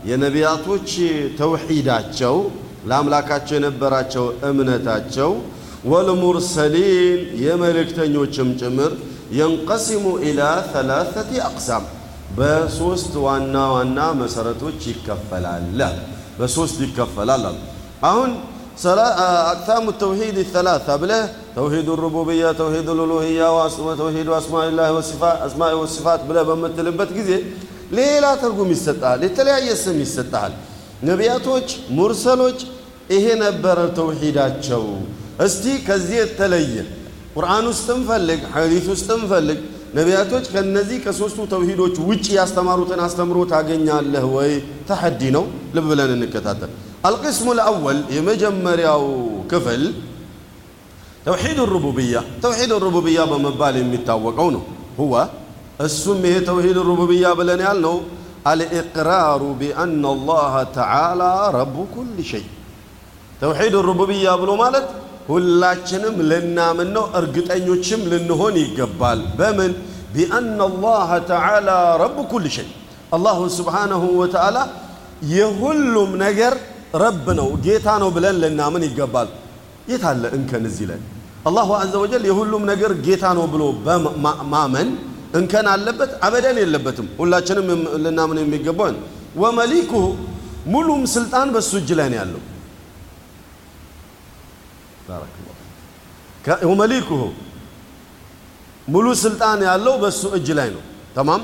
የነቢያቶች 0.10 0.90
ተውሒዳቸው 1.40 2.36
ለአምላካቸው 2.90 3.56
የነበራቸው 3.60 4.26
እምነታቸው 4.50 5.32
والمرسلين 5.85 7.19
يملك 7.47 7.91
تنيو 7.97 8.25
تشمتمر 8.25 8.93
ينقسم 9.33 10.05
إلى 10.27 10.65
ثلاثة 10.75 11.31
أقسام. 11.51 11.83
بسوست 12.39 13.17
وأنا 13.17 13.71
وأنا 13.71 14.13
مسرتو 14.13 14.71
تشيكفل 14.79 15.45
الله 15.59 15.93
بسوست 16.41 16.81
يكفل 16.81 17.31
الله 17.31 17.55
أهون 18.05 18.31
أقسام 19.55 19.89
التوحيد 19.89 20.39
الثلاثة 20.39 20.97
بلا 20.97 21.29
توحيد 21.57 21.89
الربوبية 21.89 22.53
توحيد 22.53 22.89
الألوهية 22.89 23.47
وتوحيد 23.87 24.29
وأسماء 24.29 24.69
الله 24.69 24.93
وصفات 24.93 25.39
أسماء 25.43 25.75
والصفات 25.79 26.21
بلا 26.29 26.43
بمثل 26.43 26.87
بتجزي 26.99 27.43
ليه 27.93 28.21
لا 28.21 28.35
ترجم 28.35 28.71
يستطعل 28.71 29.21
ليه 29.21 29.57
يسم 29.71 30.01
يستطعل 30.01 30.53
نبياتوش 31.03 31.71
مرسلوش 31.91 32.61
إيه 33.11 33.35
نبر 33.35 33.85
التوحيدات 33.85 34.65
شو 34.65 34.85
እስቲ 35.41 35.65
ከዚህ 35.87 36.17
የተለየ 36.21 36.75
ቁርአን 37.37 37.65
ውስጥም 37.71 38.01
ፈልግ፣ 38.09 38.41
ሐዲስ 38.55 38.85
ውስጥም 38.93 39.23
ፈልግ 39.31 39.59
ነቢያቶች 39.95 40.45
ከነዚህ 40.53 40.99
ከሶስቱ 41.05 41.39
ተውሂዶች 41.53 41.97
ውጭ 42.09 42.27
ያስተማሩትን 42.37 43.01
አስተምሮ 43.05 43.39
ታገኛለህ 43.53 44.25
ወይ? 44.35 44.53
ተሐዲ 44.89 45.21
ነው። 45.37 45.45
ልብ 45.75 45.87
ብለን 45.91 46.11
እንከታተል። 46.17 46.71
አልቅስሙ 47.07 47.47
ልአወል 47.59 47.99
የመጀመሪያው 48.17 49.03
ክፍል 49.53 49.83
ተውሒድ 51.27 51.59
ሩቡብያ 51.75 52.15
ተውሒድ 52.43 52.73
ሩቡብያ 52.85 53.21
በመባል 53.31 53.75
የሚታወቀው 53.81 54.49
ነው። 54.57 54.63
ሁወ 54.99 55.15
እሱም 55.87 56.21
ይሄ 56.29 56.37
ተውሒድ 56.49 56.79
ሩቡብያ 56.91 57.25
ብለን 57.39 57.61
ያልነው 57.67 57.97
አልኢቅራሩ 58.51 59.43
ቢአና 59.61 60.05
አላህ 60.15 60.55
ተዓላ 60.77 61.23
ረቡ 61.57 61.77
ኩል 61.95 62.19
ሸይ 62.31 62.45
ተውሒድ 63.41 63.75
ሩቡብያ 63.89 64.27
ብሎ 64.43 64.51
ማለት 64.63 64.87
ሁላችንም 65.29 66.17
ልናምን 66.31 66.89
ነው፣ 66.97 67.05
እርግጠኞችም 67.19 68.01
ልንሆን 68.13 68.57
ይገባል። 68.63 69.21
በምን 69.39 69.73
ቢአነ 70.15 70.59
አላህ 70.67 71.11
ተዓላ 71.31 71.69
ረቡ 72.03 72.17
ኩል 72.33 72.45
ሸይ 72.57 72.69
አላሁ 73.15 73.39
ስብሓነሁ 73.57 74.03
ወተዓላ 74.21 74.59
የሁሉም 75.35 76.11
ነገር 76.25 76.55
ረብ 77.03 77.27
ነው፣ 77.41 77.49
ጌታ 77.67 77.89
ነው 78.03 78.09
ብለን 78.17 78.37
ልናምን 78.43 78.83
ይገባል። 78.89 79.29
የት 79.91 80.05
አለ 80.11 80.25
እንከን 80.37 80.65
እዚህ 80.69 80.87
ላይ? 80.91 81.01
አላሁ 81.49 81.69
አዘ 81.79 81.93
ወጀል 82.03 82.23
የሁሉም 82.31 82.63
ነገር 82.73 82.91
ጌታ 83.07 83.25
ነው 83.39 83.45
ብሎ 83.53 83.63
ማመን 84.53 84.89
እንከን 85.39 85.67
አለበት? 85.73 86.11
አበደን 86.25 86.59
የለበትም። 86.63 87.07
ሁላችንም 87.21 87.67
ልናምን 88.05 88.39
የሚገባው 88.43 88.93
ወመሊኩሁ 89.37 90.05
ሙሉም 90.67 91.03
ስልጣን 91.15 91.49
በሱ 91.55 91.71
እጅ 91.81 91.91
ላይ 91.99 92.09
ነው 92.13 92.19
ያለው። 92.21 92.43
ወመሊኩሁ 96.70 97.22
ሙሉ 98.88 99.08
ስልጣን 99.24 99.60
ያለው 99.68 99.96
በሱ 100.04 100.22
እጅ 100.38 100.48
ላይ 100.60 100.70
ነው። 100.76 100.84
ተማም 101.16 101.42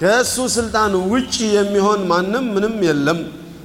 ከእሱ 0.00 0.36
ስልጣን 0.56 0.92
ውጭ 1.12 1.34
የሚሆን 1.56 2.00
ማንም 2.10 2.46
ምንም 2.54 2.74
የለም። 2.88 3.18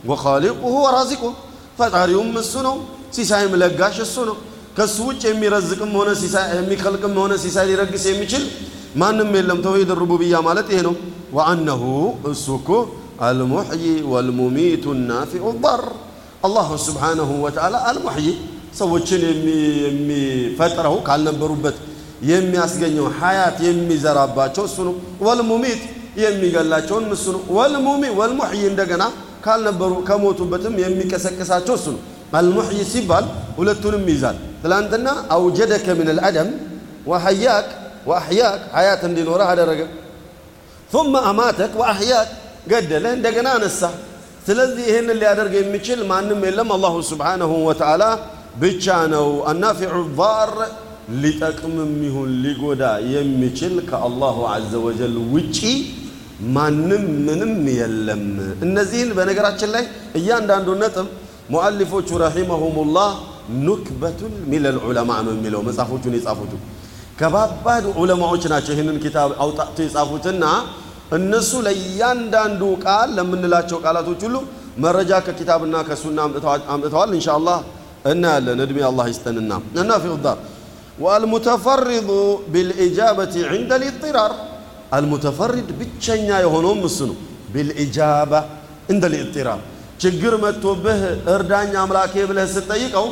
ወኻሊቁሁ 0.10 0.74
ወራዚቁሁ 0.86 1.32
ፈጣሪውም 1.80 2.30
እሱ 2.42 2.54
ነው፣ 2.68 2.76
ሲሳይም 3.16 3.54
ለጋሽ 3.62 3.98
እሱ 4.06 4.16
ነው። 4.30 4.38
ከሱ 4.78 4.96
ውጭ 5.10 5.22
የሚረዝቅም 5.30 5.92
ሆነ 5.98 6.10
የሚከልቅም 6.56 7.14
ሆነ 7.22 7.34
ሲሳይ 7.44 7.66
ሊረግስ 7.70 8.06
የሚችል 8.12 8.44
ማንም 8.96 9.32
የለም። 9.38 9.60
ተውሂድ 9.66 9.92
ሩቡብያ 10.02 10.36
ማለት 10.48 10.68
ይሄ 10.74 10.80
ነው። 10.88 10.96
ወአነሁ 11.38 11.84
እሱ 12.32 12.46
እኮ 12.60 12.70
አልሙሕይ 13.26 13.84
ወልሙሚቱ 14.12 14.86
ናፊዑ 15.10 15.46
ዳር 15.64 15.84
አላሁ 16.46 16.70
ስብሓነሁ 16.88 17.30
ወተዓላ 17.46 17.76
አልሙሕይ 17.90 18.28
ሰዎችን 18.75 19.23
የሚፈጥረው 19.85 20.97
ካልነበሩበት 21.09 21.77
የሚያስገኘው 22.31 23.07
ሀያት 23.21 23.59
የሚዘራባቸው 23.67 24.65
እሱ 24.69 24.79
ነው። 24.89 24.95
ወልሙሚት 25.27 25.83
የሚገላቸውን 26.23 27.05
እሱ 27.17 27.27
ነው። 27.37 27.43
ወልሙሚ 27.57 28.03
ወልሙሕይ 28.19 28.63
እንደገና 28.71 29.03
ካልነበሩ 29.45 29.93
ከሞቱበትም 30.09 30.75
የሚቀሰቅሳቸው 30.83 31.75
እሱ 31.79 31.87
ነው። 31.95 32.01
አልሙሕይ 32.39 32.83
ሲባል 32.93 33.25
ሁለቱንም 33.59 34.05
ይይዛል። 34.11 34.37
ትላንትና 34.63 35.07
አውጀደከ 35.37 35.87
ምን 35.99 36.09
አልአደም 36.15 36.51
ወሐያክ 37.11 37.69
ወአሕያክ 38.07 38.61
ሀያት 38.77 39.03
እንዲኖረህ 39.09 39.49
አደረገ። 39.53 39.81
ثم 40.91 41.13
አማተክ 41.31 41.73
ወአሕያክ 41.81 42.29
ገደለህ 42.71 43.13
እንደገና 43.19 43.49
አነሳ። 43.57 43.83
ስለዚህ 44.47 44.85
ይህንን 44.91 45.17
ሊያደርግ 45.21 45.55
የሚችል 45.59 46.01
ማንም 46.11 46.41
የለም 46.49 46.69
አላሁ 46.77 46.95
ስብሓነሁ 47.11 47.53
ወተዓላ 47.69 48.03
ብቻ 48.57 48.85
ነው። 49.13 49.29
አናፊዑ 49.51 49.93
ዳር 50.19 50.53
ሊጠቅምም 51.23 51.93
ይሁን 52.07 52.31
ሊጎዳ 52.45 52.83
የሚችል 53.13 53.75
ከአላሁ 53.89 54.37
ዐዘ 54.51 54.73
ወጀል 54.87 55.15
ውጪ 55.33 55.59
ማንም 56.55 57.05
ምንም 57.27 57.51
የለም። 57.79 58.23
እነዚህን 58.67 59.11
በነገራችን 59.17 59.71
ላይ 59.75 59.85
እያንዳንዱ 60.21 60.69
ነጥብ 60.83 61.09
ሙአሊፎቹ 61.55 62.09
ረሒመሁሙላህ 62.23 63.11
ኑክበቱን 63.61 64.35
ሚለል 64.51 64.77
ዑለማ 64.87 65.11
ነው 65.27 65.33
የሚለው 65.37 65.61
መጽሐፎቹን 65.69 66.15
የጻፉት 66.17 66.53
ከባባድ 67.21 67.85
ዑለማዎች 68.01 68.45
ናቸው። 68.53 68.73
ይህንን 68.75 68.99
ኪታብ 69.05 69.31
አውጣቶ 69.45 69.77
የጻፉትና 69.85 70.45
እነሱ 71.19 71.51
ለእያንዳንዱ 71.67 72.63
ቃል 72.85 73.09
ለምንላቸው 73.19 73.79
ቃላቶች 73.85 74.21
ሁሉ 74.27 74.37
መረጃ 74.85 75.13
ከኪታብና 75.27 75.77
ከሱና 75.89 76.19
አምጥተዋል። 76.75 77.11
ኢንሻ 77.19 77.29
አላህ 77.39 77.59
እናያለን። 78.05 78.61
እድሜ 78.65 78.79
አላህ 78.89 79.07
ይስጠንና 79.13 79.53
እና 79.77 79.91
ፊ 80.03 80.15
ዳር 80.25 80.39
ወአልሙተፈሪዱ 81.05 82.09
ቢልኢጃበቲ 82.53 83.35
ዒንደ 83.51 83.71
ልኢጥራር 83.83 84.33
አልሙተፈሪድ 84.97 85.69
ብቸኛ 85.81 86.29
የሆነውም 86.45 86.81
እሱ 86.89 86.99
ነው። 87.11 87.17
ቢልኢጃባ 87.55 88.33
እንደ 88.93 89.05
ልኢጥራር 89.13 89.61
ችግር 90.01 90.35
መጥቶብህ 90.45 91.01
እርዳኝ 91.35 91.73
አምላኬ 91.83 92.15
ብለህ 92.29 92.47
ስትጠይቀው 92.53 93.07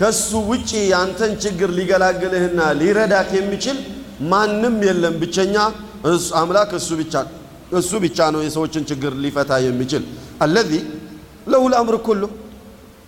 ከሱ 0.00 0.30
ውጪ 0.50 0.70
ያንተን 0.92 1.32
ችግር 1.44 1.70
ሊገላግልህና 1.78 2.60
ሊረዳክ 2.80 3.30
የሚችል 3.38 3.78
ማንም 4.32 4.76
የለም። 4.88 5.14
ብቸኛ 5.22 5.56
አምላክ 6.40 6.70
እሱ 6.78 6.90
ብቻ 7.00 7.14
እሱ 7.78 7.90
ብቻ 8.04 8.18
ነው 8.34 8.40
የሰዎችን 8.44 8.84
ችግር 8.90 9.12
ሊፈታ 9.24 9.52
የሚችል 9.66 10.04
አለዚ 10.44 10.72
ለሁ 11.52 11.62
ልአምር 11.72 11.96
ኩሉ 12.06 12.22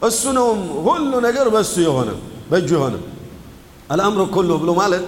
እሱ 0.02 0.22
ነውም 0.38 0.60
ሁሉ 0.88 1.12
ነገር 1.28 1.48
በእሱ 1.54 1.76
የሆነ 1.86 2.10
በእጁ 2.52 2.70
የሆነ 2.78 2.96
አልአምር 3.94 4.22
ኩሉ 4.36 4.50
ብሎ 4.62 4.72
ማለት 4.80 5.06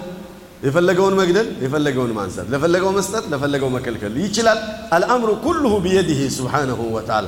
የፈለገውን 0.66 1.16
መግደል 1.20 1.48
የፈለገውን 1.64 2.12
ማንሳት 2.18 2.48
ለፈለገው 2.54 2.92
መስጠት 2.98 3.26
ለፈለገው 3.32 3.70
መከልከል 3.76 4.14
ይችላል። 4.24 4.60
አልአምሩ 4.96 5.30
ኩሉሁ 5.46 5.74
ቢየዲህ 5.86 6.20
ሱብሓነሁ 6.38 6.80
ወተዓላ 6.96 7.28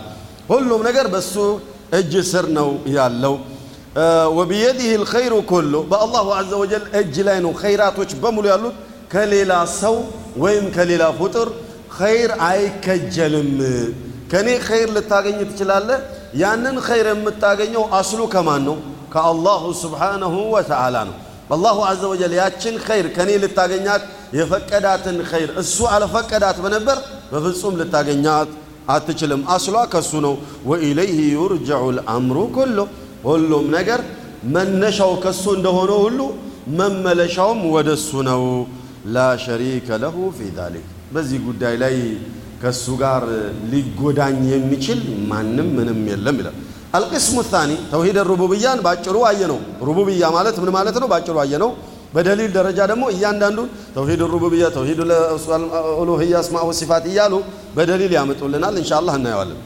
ሁሉም 0.52 0.82
ነገር 0.88 1.06
በእሱ 1.14 1.36
እጅ 2.00 2.14
ስር 2.32 2.46
ነው 2.58 2.70
ያለው። 2.96 3.36
ወቢየዲህ 4.38 4.90
ልኸይሩ 5.02 5.34
ኩሉ 5.50 5.74
በአላሁ 5.92 6.28
ዐዘ 6.38 6.52
ወጀል 6.62 6.84
እጅ 7.00 7.16
ላይ 7.28 7.38
ነው 7.46 7.52
ኸይራቶች 7.62 8.12
በሙሉ 8.22 8.46
ያሉት። 8.54 8.76
ከሌላ 9.14 9.52
ሰው 9.80 9.96
ወይም 10.44 10.66
ከሌላ 10.76 11.04
ፍጡር 11.18 11.48
ኸይር 11.98 12.32
አይከጀልም። 12.50 13.50
ከኔ 14.32 14.48
ኸይር 14.68 14.90
ልታገኝ 14.96 15.40
ትችላለህ። 15.50 16.00
ያንን 16.42 16.78
ኸይር 16.88 17.08
የምታገኘው 17.12 17.84
አስሉ 17.98 18.22
ከማን 18.34 18.62
ነው? 18.68 18.78
ከአላሁ 19.14 19.64
ስብሓነሁ 19.82 20.34
ወተዓላ 20.54 20.96
ነው። 21.10 21.16
አላሁ 21.54 21.78
ዐዘ 21.88 22.02
ወጀል 22.12 22.34
ያችን 22.40 22.76
ኸይር 22.86 23.08
ከኔ 23.16 23.30
ልታገኛት 23.44 24.04
የፈቀዳትን 24.38 25.18
ኸይር 25.32 25.50
እሱ 25.62 25.78
አልፈቀዳት 25.94 26.58
በነበር 26.64 26.98
በፍጹም 27.32 27.74
ልታገኛት 27.82 28.50
አትችልም። 28.90 29.42
አስሏ 29.56 29.76
ከሱ 29.94 30.12
ነው። 30.26 30.34
ወኢለይህ 30.70 31.20
ዩርጀዑ 31.36 31.84
ልአምሩ 31.98 32.38
ኩሉ 32.56 32.78
ሁሉም 33.26 33.66
ነገር 33.78 34.02
መነሻው 34.54 35.12
ከሱ 35.24 35.44
እንደሆነ 35.58 35.92
ሁሉ 36.04 36.20
መመለሻውም 36.80 37.62
ወደ 37.76 37.90
እሱ 38.00 38.12
ነው። 38.30 38.44
ላ 39.08 39.18
ሸሪከ 39.44 39.88
ለሁ 40.04 40.18
ፊ 40.32 40.50
ዛሊክ 40.58 40.86
በዚህ 41.14 41.40
ጉዳይ 41.48 41.76
ላይ 41.84 41.96
ከእሱ 42.67 42.87
ጋር 43.01 43.23
ሊጎዳኝ 43.73 44.39
የሚችል 44.53 45.01
ማንም 45.31 45.69
ምንም 45.77 45.99
የለም 46.11 46.37
ይላል። 46.41 46.57
አልቅስሙ 46.97 47.37
ታኒ 47.51 47.73
ተውሂድ 47.91 48.17
ሩቡብያን 48.31 48.79
ባጭሩ 48.87 49.17
አየ 49.29 49.41
ነው። 49.53 49.59
ሩቡብያ 49.89 50.23
ማለት 50.37 50.57
ምን 50.63 50.71
ማለት 50.77 50.97
ነው? 51.03 51.07
ባጭሩ 51.13 51.37
አየ 51.43 51.55
ነው። 51.63 51.71
በደሊል 52.15 52.51
ደረጃ 52.57 52.79
ደግሞ 52.91 53.05
እያንዳንዱን 53.15 53.69
ተውሂድ 53.97 54.21
ሩቡብያ፣ 54.35 54.65
ተውሂድ 54.77 54.99
ኡሉህያ፣ 56.01 56.33
አስማ 56.41 56.57
ወሲፋት 56.69 57.05
እያሉ 57.11 57.35
በደሊል 57.77 58.13
ያመጡልናል። 58.19 58.75
ኢንሻአላህ 58.83 59.15
እናየዋለን። 59.21 59.61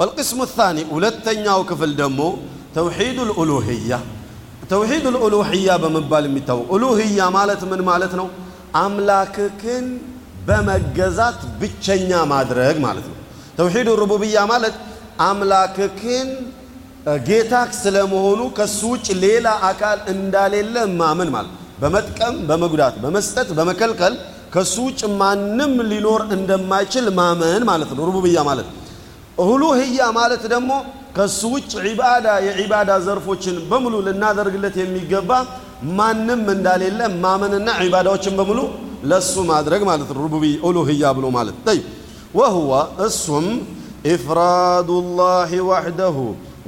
ወልቅስሙ 0.00 0.40
ታኒ 0.52 0.78
ሁለተኛው 0.92 1.60
ክፍል 1.70 1.92
ደግሞ 2.00 2.20
ተውሂዱል 2.76 3.30
ኡሉህያ 3.38 3.92
ተውሂዱል 4.72 5.16
ኡሉህያ 5.24 5.68
በመባል 5.82 6.24
የሚታወቅ 6.28 6.66
ኡሉህያ 6.74 7.20
ማለት 7.36 7.62
ምን 7.70 7.80
ማለት 7.90 8.12
ነው? 8.20 8.26
አምላክክን 8.82 9.86
በመገዛት 10.46 11.40
ብቸኛ 11.60 12.10
ማድረግ 12.32 12.76
ማለት 12.84 13.06
ነው። 13.10 13.16
ተውሂዱ 13.58 13.88
ሩቡብያ 14.02 14.38
ማለት 14.52 14.76
አምላክክን 15.26 16.28
ጌታክ 17.26 17.70
ስለመሆኑ 17.80 18.40
ከሱ 18.58 18.80
ውጭ 18.92 19.06
ሌላ 19.24 19.46
አካል 19.70 19.98
እንዳሌለ 20.12 20.76
ማመን 21.00 21.30
ማለት 21.34 21.52
በመጥቀም 21.82 22.34
በመጉዳት 22.48 22.94
በመስጠት 23.04 23.48
በመከልከል 23.58 24.14
ከሱ 24.54 24.74
ውጭ 24.86 25.00
ማንም 25.20 25.74
ሊኖር 25.90 26.22
እንደማይችል 26.36 27.06
ማመን 27.18 27.62
ማለት 27.70 27.90
ነው። 27.96 28.02
ሩቡብያ 28.08 28.38
ማለት 28.48 28.68
ኡሉህያ 29.44 30.00
ማለት 30.18 30.42
ደግሞ 30.52 30.72
ከሱ 31.16 31.40
ውጭ 31.54 31.72
ዒባዳ 31.86 32.26
የዒባዳ 32.46 32.90
ዘርፎችን 33.06 33.56
በሙሉ 33.70 33.94
ልናደርግለት 34.06 34.76
የሚገባ 34.82 35.30
ማንም 35.98 36.42
እንዳሌለ 36.54 37.00
ማመንና 37.24 37.68
ዒባዳዎችን 37.82 38.36
በሙሉ 38.38 38.60
ለሱ 39.09 39.33
ማድረግ 39.51 39.81
ማለት 39.89 40.09
ነው። 40.13 40.21
ሩቡብያ 40.25 40.55
ኡሉህያ 40.67 41.03
ብሎ 41.17 41.25
ማለት 41.37 41.57
ጠይብ 41.67 41.85
ወሁወ 42.39 42.71
እሱም 43.07 43.47
ኢፍራዱ 44.13 44.89
ላህ 45.19 45.51
ወሕደሁ 45.69 46.17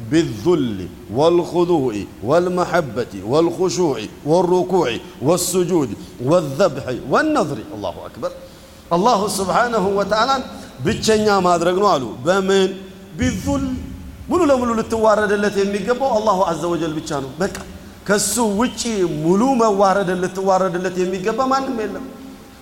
بالذل 0.09 0.79
والخضوع 1.13 1.93
والمحبة 2.23 3.13
والخشوع 3.25 3.97
والركوع 4.25 4.89
والسجود 5.21 5.89
والذبح 6.21 6.85
والنظر 7.11 7.59
الله 7.75 7.95
أكبر 8.05 8.31
الله 8.91 9.19
سبحانه 9.39 9.83
وتعالى 9.99 10.35
ብቸኛ 10.85 11.27
ማድረግ 11.47 11.75
ነው 11.83 11.87
አሉ። 11.93 12.03
በምን 12.25 12.69
ቢዙል 13.19 13.63
ሙሉ 14.29 14.41
ለሙሉ 14.49 14.69
ልትዋረድለት 14.79 15.55
የሚገባው 15.61 16.11
አላሁ 16.17 16.39
አዘ 16.51 16.61
ወጀል 16.73 16.93
ብቻ 16.99 17.09
ነው። 17.23 17.31
በቃ 17.41 17.55
ከሱ 18.07 18.35
ውጪ 18.61 18.81
ሙሉ 19.25 19.41
መዋረድን 19.61 20.19
ልትዋረድለት 20.23 20.95
የሚገባ 21.03 21.39
ማንም 21.51 21.77
የለም። 21.83 22.05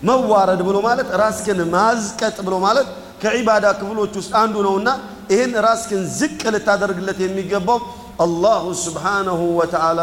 መዋረድ 0.02 0.60
ብሎ 0.68 0.76
ማለት 0.86 1.08
ራስክን 1.22 1.60
ማዝቀጥ 1.74 2.36
ብሎ 2.46 2.54
ማለት 2.64 2.88
ከዒባዳ 3.22 3.66
ክፍሎች 3.80 4.12
ውስጥ 4.20 4.32
አንዱ 4.40 4.56
ነውና 4.66 4.88
ይህን 5.32 5.52
ራስክን 5.66 6.02
ዝቅ 6.18 6.40
ልታደርግለት 6.54 7.18
የሚገባው 7.24 7.78
አላሁ 8.24 8.64
ስብሓነሁ 8.82 9.40
ወተዓላ 9.58 10.00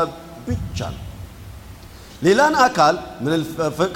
ብቻ 0.48 0.80
ነው። 0.94 1.04
ሌላን 2.22 2.56
አካል 2.66 2.96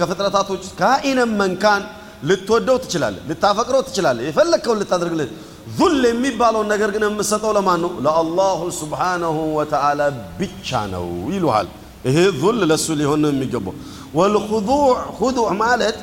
ከፍጥረታቶች 0.02 0.64
ካኢነን 0.80 1.32
መንካን 1.40 1.82
ልትወደው 2.30 2.78
ትችላለህ፣ 2.84 3.24
ልታፈቅረው 3.30 3.82
ትችላለህ፣ 3.88 4.24
የፈለግከውን 4.28 4.80
ልታደርግለት። 4.82 5.32
ዙል 5.78 6.02
የሚባለውን 6.08 6.68
ነገር 6.74 6.90
ግን 6.96 7.04
የምሰጠው 7.08 7.52
ለማን 7.58 7.80
ነው? 7.84 7.92
ለአላሁ 8.06 8.60
ስብሓነሁ 8.80 9.38
ወተዓላ 9.58 10.00
ብቻ 10.40 10.70
ነው 10.94 11.06
ይሉሃል። 11.34 11.68
ይሄ 12.04 12.18
ዙል 12.40 12.58
ለእሱ 12.70 12.88
ሊሆን 13.00 13.20
ነው 13.24 13.30
የሚገባው። 13.34 13.76
ወልኹዱዕ 14.16 14.82
ኹዱዕ 15.18 15.48
ማለት 15.62 15.98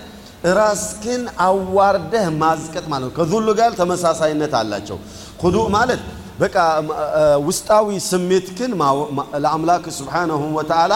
ራስክን 0.58 1.22
አዋርደህ 1.46 2.26
ማዝቀጥ 2.42 2.84
ማለት 2.92 3.06
ነው። 3.08 3.14
ከዙሉ 3.18 3.48
ጋር 3.58 3.70
ተመሳሳይነት 3.80 4.52
አላቸው። 4.60 4.98
ኹዱዕ 5.42 5.66
ማለት 5.76 6.02
በቃ 6.40 6.56
ውስጣዊ 7.48 7.88
ስሜትክን 8.10 8.72
ለአምላክ 9.44 9.84
ስብሓነሁ 9.98 10.42
ወተዓላ 10.58 10.92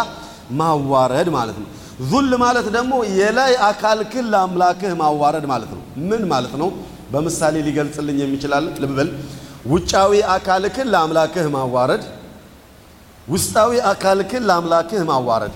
ማዋረድ 0.61 1.29
ማለት 1.37 1.57
ነው። 1.63 1.69
ዙል 2.11 2.31
ማለት 2.37 2.67
ደግሞ 2.77 2.93
የላይ 3.19 3.53
አካልክን 3.69 4.27
ለአምላክህ 4.33 4.93
ማዋረድ 5.03 5.45
ማለት 5.53 5.71
ነው። 5.77 5.83
ምን 6.09 6.23
ማለት 6.33 6.55
ነው? 6.63 6.69
በምሳሌ 7.13 7.55
ሊገልጽልኝ 7.67 8.19
የሚችላል? 8.23 8.65
ልብ 8.83 8.93
በል። 8.99 9.11
ውጫዊ 9.67 10.13
አካልክን 10.37 10.89
ለአምላክህ 10.93 11.47
ማዋረድ፣ 11.55 12.03
ውስጣዊ 13.29 13.71
አካልክን 13.91 14.43
ለአምላክህ 14.49 15.03
ማዋረድ፣ 15.11 15.55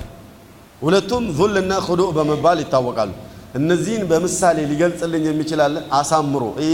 ሁለቱም 0.83 1.25
ዙልና 1.39 1.73
ኹዱዕ 1.87 2.09
በመባል 2.17 2.59
ይታወቃሉ። 2.63 3.11
እነዚህን 3.59 4.03
በምሳሌ 4.11 4.57
ሊገልጽልኝ 4.71 5.25
የሚችላል? 5.29 5.75
አሳምሮ 5.93 6.43
ይሄ 6.61 6.73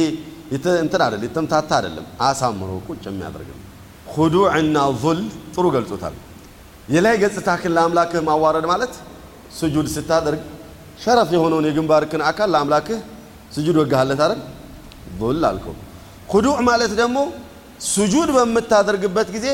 እንትን 0.84 1.00
አይደለም፣ 1.04 1.24
የተምታታ 1.26 1.70
አይደለም። 1.78 2.06
አሳምሮ 2.28 2.70
ቁጭ 2.88 3.02
የሚያደርግ 3.08 3.48
ነው። 3.52 3.60
ዙል 5.02 5.20
ጥሩ 5.54 5.64
ገልጾታል። 5.76 6.14
የላይ 6.88 7.14
ገጽታክን 7.22 7.72
ለአምላክህ 7.76 8.22
ማዋረድ 8.28 8.66
ማለት 8.72 8.92
ስጁድ 9.58 9.86
ስታደርግ 9.94 10.40
ሸረፍ 11.02 11.30
የሆነውን 11.34 11.66
የግንባርክን 11.68 12.22
አካል 12.28 12.48
ለአምላክህ 12.54 12.98
ስጁድ 13.54 13.76
ወጋሃለት 13.80 14.20
አይደል? 14.24 14.40
ዙል 15.18 15.42
አልከው። 15.50 15.74
ኹዱዕ 16.30 16.56
ማለት 16.68 16.92
ደግሞ 17.00 17.18
ስጁድ 17.88 18.28
በምታደርግበት 18.36 19.28
ጊዜ 19.34 19.46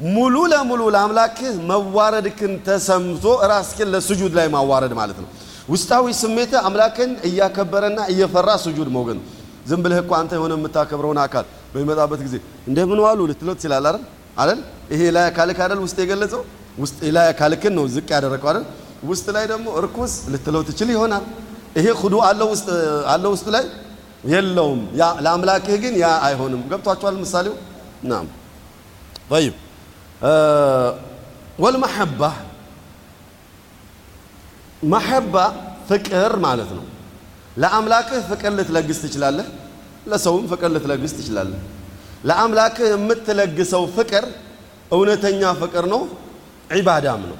ሙሉ 0.00 0.36
ለሙሉ 0.52 0.82
ለአምላክህ 0.94 1.54
መዋረድክን 1.68 2.52
ተሰምቶ 2.66 3.24
ራስክን 3.50 3.88
ለስጁድ 3.94 4.32
ላይ 4.38 4.46
ማዋረድ 4.54 4.92
ማለት 4.98 5.18
ነው። 5.22 5.28
ውስጣዊ 5.68 6.04
ስሜትህ 6.18 6.60
አምላክን 6.68 7.10
እያከበረና 7.28 8.00
እየፈራ 8.12 8.48
ስጁድ 8.64 8.88
መውገድ 8.96 9.18
ዝም 9.68 9.80
ብለህ 9.84 9.98
እኮ 10.02 10.12
አንተ 10.18 10.32
የሆነ 10.38 10.52
የምታከብረውን 10.58 11.18
አካል 11.24 11.44
በሚመጣበት 11.72 12.20
ጊዜ 12.26 12.34
እንደምን 12.68 13.00
ዋሉ 13.04 13.20
ልትሎት 13.30 13.58
ይችላል 13.60 13.86
አይደል 13.86 14.02
አይደል? 14.36 14.60
ይሄ 14.92 15.00
ላይ 15.16 15.24
አካልክ 15.30 15.58
አይደል 15.64 15.80
ውስጥ 15.84 15.98
የገለጸው 16.04 16.42
ውስጥ 16.78 16.98
ላይ 17.16 17.26
አካልክን 17.32 17.74
ነው 17.78 17.84
ዝቅ 17.94 18.08
ያደረገው 18.16 18.48
አይደል? 18.52 18.64
ውስጥ 19.04 19.26
ላይ 19.36 19.44
ደግሞ 19.52 19.66
እርኩስ 19.80 20.12
ልትለው 20.32 20.62
ትችል 20.68 20.88
ይሆናል። 20.94 21.24
ይሄ 21.78 21.86
ሁዱ 22.02 22.14
አለው 23.12 23.30
ውስጥ 23.34 23.48
ላይ 23.56 23.64
የለውም። 24.32 24.80
ለአምላክህ 25.24 25.76
ግን 25.82 25.94
ያ 25.98 26.08
አይሆንም። 26.28 26.62
ገብቷችኋል 26.70 27.16
ምሳሌው? 27.24 27.54
ናም 28.04 28.26
ጠይብ 29.30 29.54
ወልመሐባ 31.58 32.20
መሐባ 34.86 35.34
ፍቅር 35.88 36.32
ማለት 36.38 36.70
ነው። 36.78 36.84
ለአምላክህ 37.56 38.20
ፍቅር 38.30 38.52
ልትለግስ 38.58 38.98
ትችላለህ። 39.04 39.46
ለሰውም 40.06 40.44
ፍቅር 40.52 40.70
ልትለግስ 40.74 41.12
ትችላለህ። 41.18 41.60
ለአምላክህ 42.24 42.86
የምትለግሰው 42.92 43.84
ፍቅር 43.96 44.24
እውነተኛ 44.92 45.42
ፍቅር 45.62 45.84
ነው፣ 45.86 46.02
ዒባዳም 46.70 47.22
ነው። 47.30 47.38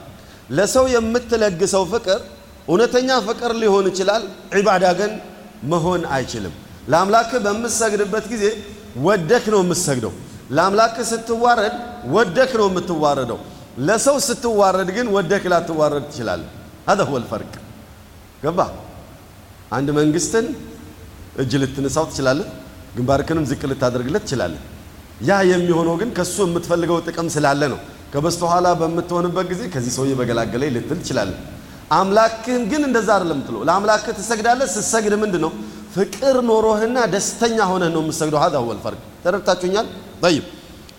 ለሰው 0.51 0.85
የምትለግሰው 0.95 1.85
ፍቅር 1.93 2.21
እውነተኛ 2.69 3.11
ፍቅር 3.29 3.51
ሊሆን 3.63 3.87
ይችላል፣ 3.91 4.23
ዒባዳ 4.57 4.85
ግን 5.01 5.13
መሆን 5.65 6.03
አይችልም። 6.15 6.55
ለአምላክህ 6.89 7.39
በምትሰግድበት 7.47 8.25
ጊዜ 8.33 8.45
ወደክ 9.07 9.45
ነው 9.55 9.61
የምትሰግደው። 9.65 10.13
ለአምላክህ 10.56 11.06
ስትዋረድ 11.12 11.76
ወደክ 12.16 12.52
ነው 12.60 12.68
የምትዋረደው። 12.70 13.40
ለሰው 13.88 14.18
ስትዋረድ 14.28 14.90
ግን 14.98 15.08
ወደክ 15.16 15.44
ላትዋረድ 15.54 16.06
ትችላለህ። 16.12 16.50
هذا 16.90 17.04
هو 17.10 17.16
الفرق 17.22 17.52
ገባ 18.44 18.60
አንድ 19.78 19.88
መንግስትን 20.00 20.46
እጅ 21.42 21.52
ልትነሳው 21.62 22.06
ትችላለህ፣ 22.12 22.48
ግንባርክንም 22.96 23.46
ዝቅ 23.50 23.62
ልታደርግለት 23.72 24.24
ትችላለህ። 24.26 24.62
ያ 25.22 25.32
የሚሆነው 25.52 25.96
ግን 26.02 26.10
ከሱ 26.18 26.36
የምትፈልገው 26.48 26.98
ጥቅም 27.08 27.28
ስላለ 27.36 27.62
ነው። 27.74 27.80
ከበስተኋላ 28.14 28.68
በምትሆንበት 28.80 29.46
ጊዜ 29.52 29.62
ከዚህ 29.74 29.92
ሰውዬ 29.98 30.12
በገላገለኝ 30.20 30.72
ልትል 30.76 30.98
ትችላለህ። 31.04 31.38
አምላክህን 32.00 32.64
ግን 32.72 32.82
እንደዛ 32.90 33.10
አይደለም 33.16 33.38
የምትለው። 33.38 33.62
ለአምላክህ 33.68 34.14
ትሰግዳለህ። 34.20 34.68
ስትሰግድ 34.76 35.14
ምንድን 35.24 35.42
ነው 35.46 35.52
ፍቅር 35.96 36.36
ኖሮህና 36.50 36.98
ደስተኛ 37.14 37.58
ሆነህ 37.72 37.90
ነው 37.96 38.02
የምትሰግደው። 38.04 38.40
هذا 38.46 38.58
هو 38.64 38.70
الفرق 38.76 39.00
ተረድታችሁኛል? 39.24 39.86
طيب 40.22 40.44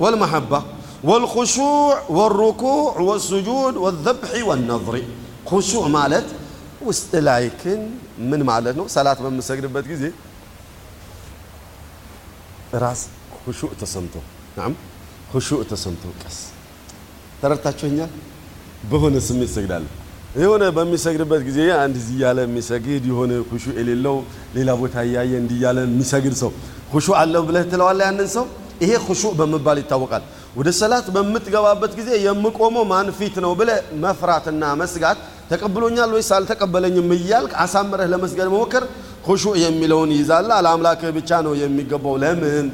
والمحبة 0.00 0.60
والخشوع 1.04 1.94
والركوع 2.10 2.90
والسجود 3.00 3.74
والذبح 3.76 4.30
والنظر 4.48 4.94
خشوع 5.46 5.84
ማለት 5.98 6.26
ውስጥ 6.82 7.10
ላይክን 7.26 7.80
ምን 8.30 8.40
ማለት 8.42 8.74
ነው? 8.80 8.86
ሰላት 8.88 9.18
በምሰግድበት 9.24 9.84
ጊዜ 9.92 10.02
ራስ 12.82 13.00
ሁሹዕ 13.44 13.70
ተሰምቶ 13.80 14.14
ናም 14.58 14.72
ሁሹዕ 15.32 15.60
ተሰምቶ 15.70 16.02
ቀስ 16.22 16.36
ተረድታችሁኛል። 17.40 18.10
በሆነ 18.90 19.14
ስሜት 19.28 19.50
ሰግዳለሁ። 19.56 19.90
የሆነ 20.36 20.62
በሚሰግድበት 20.76 21.42
ጊዜ 21.48 21.58
አንድ 21.82 21.94
እዚህ 22.00 22.14
እያለ 22.18 22.38
የሚሰግድ 22.46 23.02
የሆነ 23.10 23.32
ሁሹዕ 23.50 23.72
የሌለው 23.80 24.16
ሌላ 24.56 24.70
ቦታ 24.80 24.94
እያየ 25.08 25.32
እንዲህ 25.42 25.56
እያለ 25.60 25.78
የሚሰግድ 25.86 26.34
ሰው 26.42 26.50
ሁሹዕ 26.94 27.14
አለው 27.22 27.42
ብለህ 27.48 27.64
ትለዋለህ 27.72 28.04
ያንን 28.08 28.28
ሰው። 28.36 28.46
ይሄ 28.81 28.91
ሁሹዕ 29.05 29.31
በመባል 29.39 29.77
ይታወቃል። 29.81 30.23
ወደ 30.55 30.69
ሰላት 30.79 31.07
በምትገባበት 31.15 31.91
ጊዜ 31.99 32.09
የምቆመው 32.25 32.85
ማን 32.91 33.07
ፊት 33.17 33.35
ነው 33.45 33.51
ብለህ 33.59 33.79
መፍራትና 34.03 34.63
መስጋት 34.81 35.17
ተቀብሎኛል 35.51 36.09
ወይስ 36.15 36.29
አልተቀበለኝም 36.37 37.09
እያልክ 37.17 37.51
አሳምረህ 37.63 38.07
ለመስገድ 38.13 38.47
መሞከር 38.53 38.83
ሁሹዕ 39.27 39.53
የሚለውን 39.63 40.09
ይይዛል። 40.15 40.47
ለአምላክህ 40.65 41.11
ብቻ 41.17 41.29
ነው 41.45 41.53
የሚገባው። 41.61 42.15
ለምን 42.23 42.65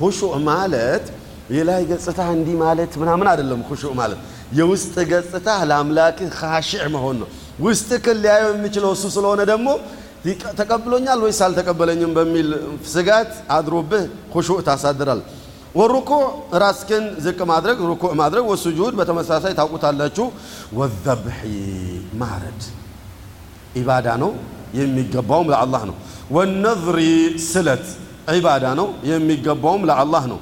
ሁሹዕ 0.00 0.32
ማለት 0.48 1.04
የላይ 1.52 1.82
ገጽታ 1.90 2.20
እንዲህ 2.36 2.56
ማለት 2.62 2.92
ምናምን 3.02 3.26
አይደለም። 3.32 3.60
ሁሹዕ 3.70 3.92
ማለት 4.00 4.20
የውስጥ 4.58 4.94
ገጽታ 5.10 5.48
ለአምላክህ 5.70 6.30
ካሽዕ 6.38 6.84
መሆን 6.94 7.16
ነው። 7.22 7.28
ውስጥህን 7.64 8.18
ሊያየው 8.22 8.50
የሚችለው 8.54 8.90
እሱ 8.96 9.04
ስለሆነ 9.16 9.40
ደግሞ 9.50 9.68
ተቀብሎኛል 10.58 11.20
ወይስ 11.24 11.38
አልተቀበለኝም 11.46 12.12
በሚል 12.16 12.48
ስጋት 12.92 13.30
አድሮብህ 13.56 14.04
ሁሹዕ 14.34 14.58
ታሳድራል። 14.68 15.20
ወሩኩዕ 15.75 16.23
ራስክን 16.57 17.03
ዝቅ 17.25 17.39
ማድረግ 17.51 17.77
ሩኩዕ 17.89 18.11
ማድረግ፣ 18.21 18.43
ወሱጁድ 18.51 18.93
በተመሳሳይ 18.99 19.53
ታውቁታላችሁ። 19.59 20.25
ወዘብሒ 20.79 21.41
ማረድ 22.21 22.61
ዒባዳ 23.77 24.07
ነው 24.23 24.31
የሚገባውም 24.79 25.47
ለአላህ 25.53 25.81
ነው። 25.89 25.95
ወነዝሪ 26.35 26.99
ስለት 27.51 27.85
ዒባዳ 28.35 28.65
ነው 28.79 28.87
የሚገባውም 29.09 29.83
ለአላህ 29.89 30.23
ነው 30.31 30.39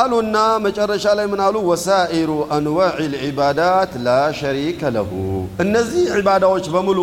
አሉና 0.00 0.36
መጨረሻ 0.64 1.04
ላይ 1.18 1.26
ምን 1.32 1.40
አሉ? 1.46 1.56
ወሳኢሩ 1.70 2.30
አንዋዕ 2.56 2.94
ልዒባዳት 3.12 3.92
ላ 4.00 4.08
ሸሪከ 4.38 4.82
ለሁ 4.96 5.10
እነዚህ 5.64 6.04
ዒባዳዎች 6.18 6.66
በሙሉ 6.74 7.00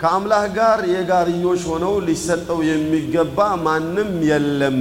ከአምላክ 0.00 0.46
ጋር 0.58 0.78
የጋርዮሽ 0.92 1.62
ሆነው 1.70 1.94
ሊሰጠው 2.06 2.58
የሚገባ 2.68 3.38
ማንም 3.66 4.12
የለም። 4.30 4.78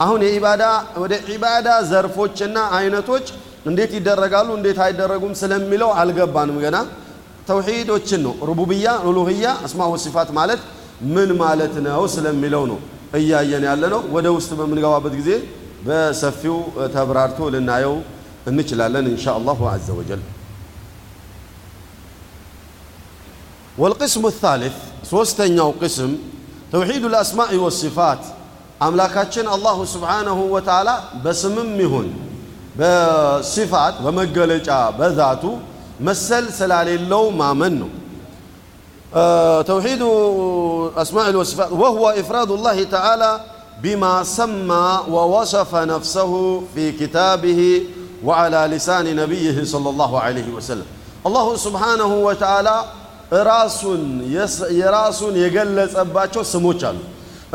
አሁን 0.00 0.20
የኢባዳ 0.26 0.64
ወደ 1.02 1.14
ኢባዳ 1.32 1.68
ዘርፎችና 1.90 2.58
አይነቶች 2.76 3.26
እንዴት 3.68 3.92
ይደረጋሉ 3.96 4.48
እንዴት 4.58 4.78
አይደረጉም 4.84 5.32
ስለሚለው 5.40 5.90
አልገባንም 6.00 6.58
ገና። 6.64 6.76
ተውሂዶችን 7.48 8.20
ነው 8.26 8.34
ሩቡብያ፣ 8.48 8.86
ኡሉህያ፣ 9.06 9.44
አስማ 9.66 9.80
ወሲፋት 9.92 10.28
ማለት 10.38 10.60
ምን 11.14 11.30
ማለት 11.42 11.74
ነው 11.86 12.02
ስለሚለው 12.14 12.64
ነው 12.70 12.78
እያየን 13.18 13.64
ያለ 13.68 13.82
ነው። 13.94 14.02
ወደ 14.14 14.26
ውስጥ 14.36 14.50
በምንገባበት 14.58 15.14
ጊዜ 15.20 15.30
በሰፊው 15.86 16.56
ተብራርቶ 16.94 17.48
ልናየው 17.54 17.94
እንችላለን 18.50 19.06
ኢንሻ 19.12 19.24
አላሁ 19.36 19.60
ዐዘ 19.70 19.88
ወጀል። 19.98 20.22
ወልቅስሙ 23.78 24.24
ታሊት 24.38 24.76
ሶስተኛው 25.10 25.70
ቅስም 25.80 26.12
ተውሂዱ 26.72 27.04
ልአስማኢ 27.12 27.52
ወሲፋት 27.64 28.22
አምላካችን 28.81 29.45
አላሁ 29.55 29.77
ስብሓነሁ 29.93 30.39
ወተዓላ 30.55 30.89
በስምም 31.23 31.71
ይሁን 31.83 32.07
በሲፋት 32.79 33.95
በመገለጫ 34.05 34.69
በዛቱ 34.97 35.43
መሰል 36.07 36.45
ስላሌለው 36.59 37.23
ማመን 37.41 37.75
ነው። 37.83 37.91
توحيد 39.63 40.01
أسماء 40.95 41.27
والصفات 41.31 41.71
وهو 41.73 42.09
إفراد 42.11 42.51
الله 42.51 42.83
تعالى 42.85 43.31
بما 43.83 44.23
سمى 44.29 44.99
ووصف 45.09 45.75
نفسه 45.93 46.31
في 46.75 46.91
كتابه 46.91 47.61
وعلى 48.23 48.67
لسان 48.67 49.15
نبيه 49.15 49.63
صلى 49.63 49.89
الله 49.89 50.19
عليه 50.19 50.47
وسلم 50.51 50.85
الله 51.25 51.55
سبحانه 51.57 52.11
وتعالى 52.27 52.75
ራሱን 53.43 54.01
የራሱን 54.71 55.33
የገለጸባቸው 55.35 56.43
ስሞች 56.45 56.81
አሉ። 56.89 56.97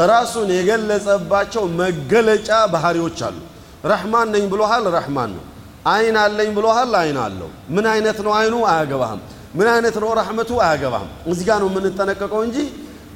ራሱን 0.06 0.48
የገለጸባቸው 0.56 1.64
መገለጫ 1.80 2.50
ባህሪዎች 2.74 3.20
አሉ። 3.28 3.38
ረሕማን 3.86 4.28
ነኝ 4.36 4.44
ብሎሃል፣ 4.52 4.86
ረሕማን 4.96 5.32
ነው። 5.36 5.44
አይን 5.88 6.16
አለኝ 6.18 6.50
ብሎሃል፣ 6.58 6.92
አይን 7.02 7.18
አለው። 7.26 7.50
ምን 7.70 7.86
አይነት 7.92 8.18
ነው 8.26 8.32
አይኑ 8.40 8.56
አያገባህም። 8.72 9.22
ምን 9.56 9.68
አይነት 9.74 9.96
ነው 10.04 10.10
ረሕመቱ 10.20 10.52
አያገባህም። 10.66 11.12
እዚህ 11.32 11.46
ጋር 11.50 11.60
ነው 11.64 11.70
የምንጠነቀቀው 11.72 12.42
እንጂ 12.48 12.58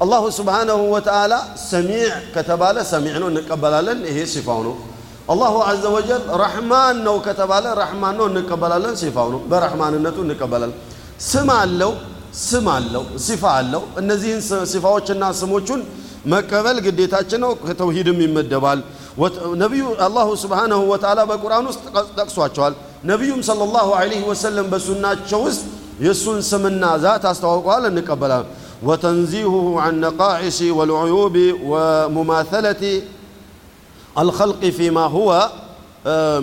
አላሁ 0.04 0.24
ስብሓነሁ 0.38 0.80
ወተዓላ 0.94 1.34
ሰሚዕ 1.72 2.04
ከተባለ 2.36 2.78
ሰሚዕ 2.92 3.15
ነው 3.24 3.28
እንቀበላለን። 3.34 4.00
ይሄ 4.10 4.18
ሲፋው 4.34 4.62
ነው። 4.68 4.76
አላሁ 5.30 5.56
ዐዘ 5.65 5.84
ወጀል 5.96 6.24
ረሕማን 6.44 6.96
ነው 7.08 7.15
ከተባለ 7.26 7.65
ረሕማን 7.82 8.15
ነው 8.20 8.26
እንቀበላለን። 8.32 8.94
ሲፋው 9.02 9.28
ነው። 9.34 9.42
በረሕማንነቱ 9.52 10.18
እንቀበላለን። 10.26 10.78
ስም 11.28 11.50
አለው 11.58 11.92
ስም 12.42 12.68
አለው 12.76 13.04
ሲፋ 13.26 13.44
አለው። 13.60 13.84
እነዚህን 14.02 14.42
ሲፋዎችና 14.72 15.24
ስሞቹን 15.39 15.82
መቀበል 16.27 16.77
ግዴታችን 16.87 17.40
ነው። 17.45 17.53
ከተውሂድም 17.62 18.19
ይመደባል። 18.25 18.81
ነቢዩ 19.62 19.85
አላሁ 20.07 20.29
ስብሓነሁ 20.43 20.81
ወተዓላ 20.93 21.21
በቁርአን 21.31 21.67
ውስጥ 21.71 21.83
ጠቅሷቸዋል። 22.19 22.75
ነቢዩም 23.11 23.40
ሰለላሁ 23.49 23.88
ዐለይሂ 23.99 24.23
ወሰለም 24.31 24.67
በሱናቸው 24.73 25.40
ውስጥ 25.47 25.62
የእሱን 26.05 26.38
ስምና 26.51 26.85
ዛት 27.03 27.25
አስተዋውቀዋል፣ 27.31 27.85
እንቀበላል። 27.90 28.45
ወተንዚሁሁ 28.88 29.55
ዐን 29.83 29.97
ነቃዒሲ 30.05 30.59
ወልዑዩቢ 30.79 31.37
ወሙማተለቲ 31.71 32.83
አልኸልቂ 34.17 34.62
ፊማ 34.77 34.99
ሁወ 35.14 35.31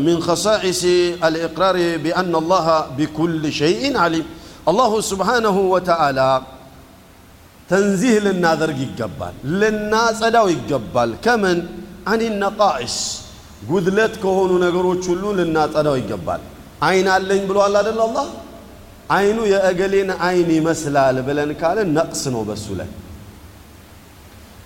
ሚን 0.06 0.17
ኸሳኢሲ 0.26 0.84
አልኢቅራሪ 1.26 1.78
ቢአነ 2.04 2.34
አላህ 2.41 2.65
ቢኩል 2.97 3.34
ሸይኢን 3.60 3.95
ዓሊም 4.04 4.26
አላሁ 4.69 4.91
ስብሓነሁ 5.10 5.58
ወተዓላ 5.74 6.19
ተንዚህ 7.68 8.12
ልናደርግ 8.26 8.79
ይገባል፣ 8.85 9.35
ልናጸዳው 9.61 10.46
ይገባል። 10.55 11.11
ከምን 11.24 11.59
አኒ 12.11 12.22
ነቃኢስ 12.42 12.96
ጉድለት 13.68 14.14
ከሆኑ 14.22 14.52
ነገሮች 14.64 15.02
ሁሉ 15.11 15.24
ልናጸዳው 15.38 15.96
ይገባል። 16.00 16.42
አይን 16.87 17.07
አለኝ 17.14 17.42
ብሏል 17.50 17.74
አደለ 17.81 18.00
አላህ 18.07 18.26
አይኑ 19.11 19.38
የእገሌን 19.52 20.11
አይን 20.26 20.48
ይመስላል 20.57 21.16
ብለን 21.26 21.50
ካለን 21.61 21.88
ነቅስ 21.96 22.22
ነው 22.35 22.42
በሱ 22.48 22.66
ላይ። 22.81 22.88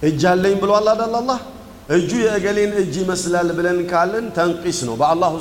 እጅ 0.02 0.22
አለኝ 0.30 0.54
ብሏል 0.62 0.86
አደለ 0.92 1.14
አላህ 1.20 1.40
እጁ 1.96 2.10
የእገሌን 2.24 2.72
እጅ 2.80 2.94
ይመስላል 3.02 3.48
ብለን 3.56 3.78
ካለን 3.90 4.26
ተንቂስ 4.36 4.78
ነው። 4.88 4.94
በአላሁ 5.00 5.32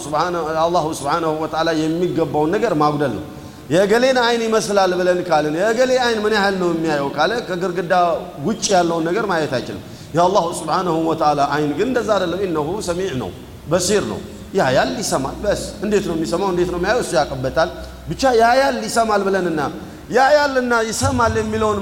ስብሓነሁ 0.95 1.33
ወተዓላ 1.43 1.69
የሚገባውን 1.81 2.51
ነገር 2.55 2.73
ማጉደል 2.81 3.13
ነው። 3.17 3.25
የእገሌን 3.69 4.17
አይን 4.23 4.41
ይመስላል 4.45 4.91
ብለን 4.99 5.19
ካልን 5.27 5.55
የእገሌ 5.59 5.91
አይን 6.05 6.19
ምን 6.23 6.33
ያህል 6.37 6.55
ነው 6.61 6.69
የሚያየው 6.73 7.09
ካለ 7.17 7.31
ከግርግዳ 7.49 7.93
ውጭ 8.47 8.65
ያለውን 8.75 9.03
ነገር 9.09 9.25
ማየት 9.31 9.53
አይችልም። 9.57 9.83
የአላሁ 10.15 10.45
ስብሓነሁ 10.59 10.95
ወተዓላ 11.09 11.41
አይን 11.55 11.71
ግን 11.79 11.87
እንደዛ 11.91 12.09
አይደለም። 12.15 12.39
ኢነሁ 12.45 12.67
ሰሚዕ 12.87 13.11
ነው፣ 13.21 13.29
በሲር 13.71 14.03
ነው፣ 14.11 14.19
ያያል፣ 14.59 14.91
ይሰማል። 15.01 15.35
በስ 15.43 15.61
እንዴት 15.85 16.05
ነው 16.09 16.15
የሚሰማው? 16.17 16.49
እንዴት 16.53 16.69
ነው 16.73 16.79
የሚያየው? 16.79 17.01
እሱ 17.05 17.11
ያውቅበታል። 17.19 17.69
ብቻ 18.09 18.23
ያያል፣ 18.41 18.77
ይሰማል 18.87 19.21
ብለንና 19.27 19.61
ያያልና 20.09 20.73
ይሰማል 20.89 21.33
የሚለውን 21.41 21.79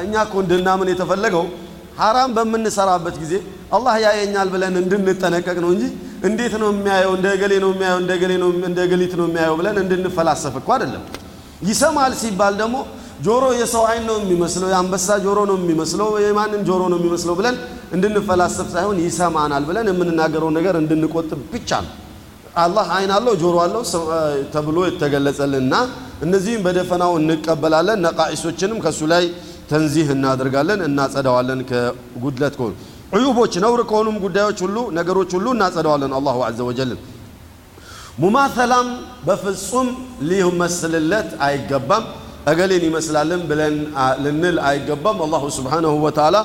እኛ 0.00 0.14
እኮ 0.26 0.34
እንድናምን 0.44 0.88
የተፈለገው 0.92 1.44
ሐራም 2.00 2.30
በምንሰራበት 2.36 3.16
ጊዜ 3.22 3.32
አላህ 3.76 3.94
ያየኛል 4.04 4.48
ብለን 4.52 4.74
እንድንጠነቀቅ 4.82 5.56
ነው 5.64 5.70
እንጂ 5.74 5.84
እንዴት 6.28 6.54
ነው 6.62 6.68
የሚያየው? 6.72 7.12
እንደ 7.18 7.26
ገሌ 7.42 7.52
ነው 7.64 7.70
የሚያየው፣ 7.74 7.98
እንደ 8.02 8.12
ገሌ 8.22 8.32
ነው 8.42 8.48
እንደ 8.68 8.80
ገሊት 8.92 9.12
ነው 9.20 9.26
የሚያየው 9.28 9.56
ብለን 9.60 9.76
እንድንፈላሰፍ 9.84 10.54
እኮ 10.60 10.68
አይደለም። 10.76 11.04
ይሰማል 11.60 12.12
ሲባል 12.20 12.54
ደግሞ 12.60 12.76
ጆሮ 13.26 13.44
የሰው 13.60 13.82
አይን 13.88 14.04
ነው 14.08 14.16
የሚመስለው፣ 14.20 14.68
የአንበሳ 14.72 15.08
ጆሮ 15.24 15.38
ነው 15.50 15.56
የሚመስለው፣ 15.60 16.08
የማንም 16.24 16.62
ጆሮ 16.68 16.82
ነው 16.92 16.98
የሚመስለው 17.00 17.34
ብለን 17.40 17.56
እንድንፈላሰፍ 17.96 18.68
ሳይሆን 18.74 18.98
ይሰማናል 19.04 19.64
ብለን 19.68 19.88
የምንናገረውን 19.92 20.54
ነገር 20.58 20.74
እንድንቆጥብ 20.80 21.40
ብቻ 21.52 21.70
ነው። 21.86 21.92
አላህ 22.56 22.86
አይን 22.96 23.10
አለው 23.16 23.34
ጆሮ 23.42 23.56
አለው 23.64 23.82
ተብሎ 24.54 24.78
የተገለጸልንና 24.88 25.74
እነዚህም 26.22 26.64
በደፈናው 26.66 27.12
እንቀበላለን። 27.20 28.00
ነቃኢሶችንም 28.06 28.78
ከእሱ 28.84 29.00
ላይ 29.12 29.24
ተንዚህ 29.70 30.06
እናደርጋለን፣ 30.16 30.80
እናጸዳዋለን 30.88 31.60
ከጉድለት 31.70 32.54
ከሆኑ 32.58 32.72
ዕዩቦች 33.16 33.52
ነውር 33.64 33.80
ከሆኑም 33.90 34.16
ጉዳዮች 34.24 34.58
ሁሉ 34.64 34.76
ነገሮች 34.98 35.30
ሁሉ 35.36 35.46
እናጸዳዋለን። 35.56 36.12
አላሁ 36.18 36.36
ዐዘ 36.48 36.60
ወጀል 36.68 36.90
ሙማተላም 38.23 38.87
በፍጹም 39.27 39.87
ሊመስልለት 40.29 41.29
አይገባም። 41.47 42.05
እገሌን 42.51 42.83
ይመስላልን 42.89 43.41
ብለን 43.49 43.75
ልንል 44.23 44.57
አይገባም። 44.69 45.17
አላሁ 45.25 45.43
ስብሓነሁ 45.57 45.93
ወተዓላ 46.05 46.37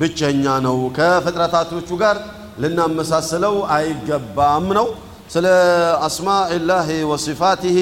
ብቸኛ 0.00 0.44
ነው። 0.66 0.78
ከፍጥረታቶቹ 0.98 1.88
ጋር 2.02 2.16
ልናመሳስለው 2.62 3.56
አይገባም 3.76 4.66
ነው። 4.78 4.86
ስለ 5.34 5.46
አስማኢላሂ 6.08 6.88
ወሲፋቲሂ 7.10 7.78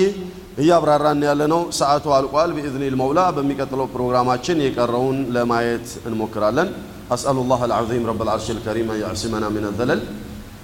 እያብራራን 0.63 1.23
ያለ 1.29 1.43
ነው። 1.53 1.63
ሰዓቱ 1.79 2.07
አልቋል። 2.17 2.51
ቢኢዝኒል 2.57 2.95
መውላ 3.03 3.21
በሚቀጥለው 3.37 3.87
ፕሮግራማችን 3.95 4.59
የቀረውን 4.67 5.19
ለማየት 5.37 5.89
እንሞክራለን። 6.09 6.69
أسأل 7.11 7.37
الله 7.37 7.65
العظيم 7.65 8.07
رب 8.07 8.23
العرش 8.23 8.51
الكريم 8.51 8.91
أن 8.91 8.99
يعصمنا 9.01 9.49
من 9.49 9.65
الذلل 9.65 10.01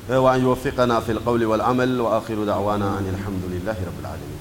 وأن 0.10 0.42
يوفقنا 0.42 1.00
في 1.00 1.12
القول 1.12 1.46
والعمل 1.46 2.02
وآخر 2.02 2.44
دعوانا 2.44 2.86
أن 2.86 3.16
الحمد 3.20 3.42
لله 3.52 3.76
رب 3.88 4.00
العالمين. 4.02 4.40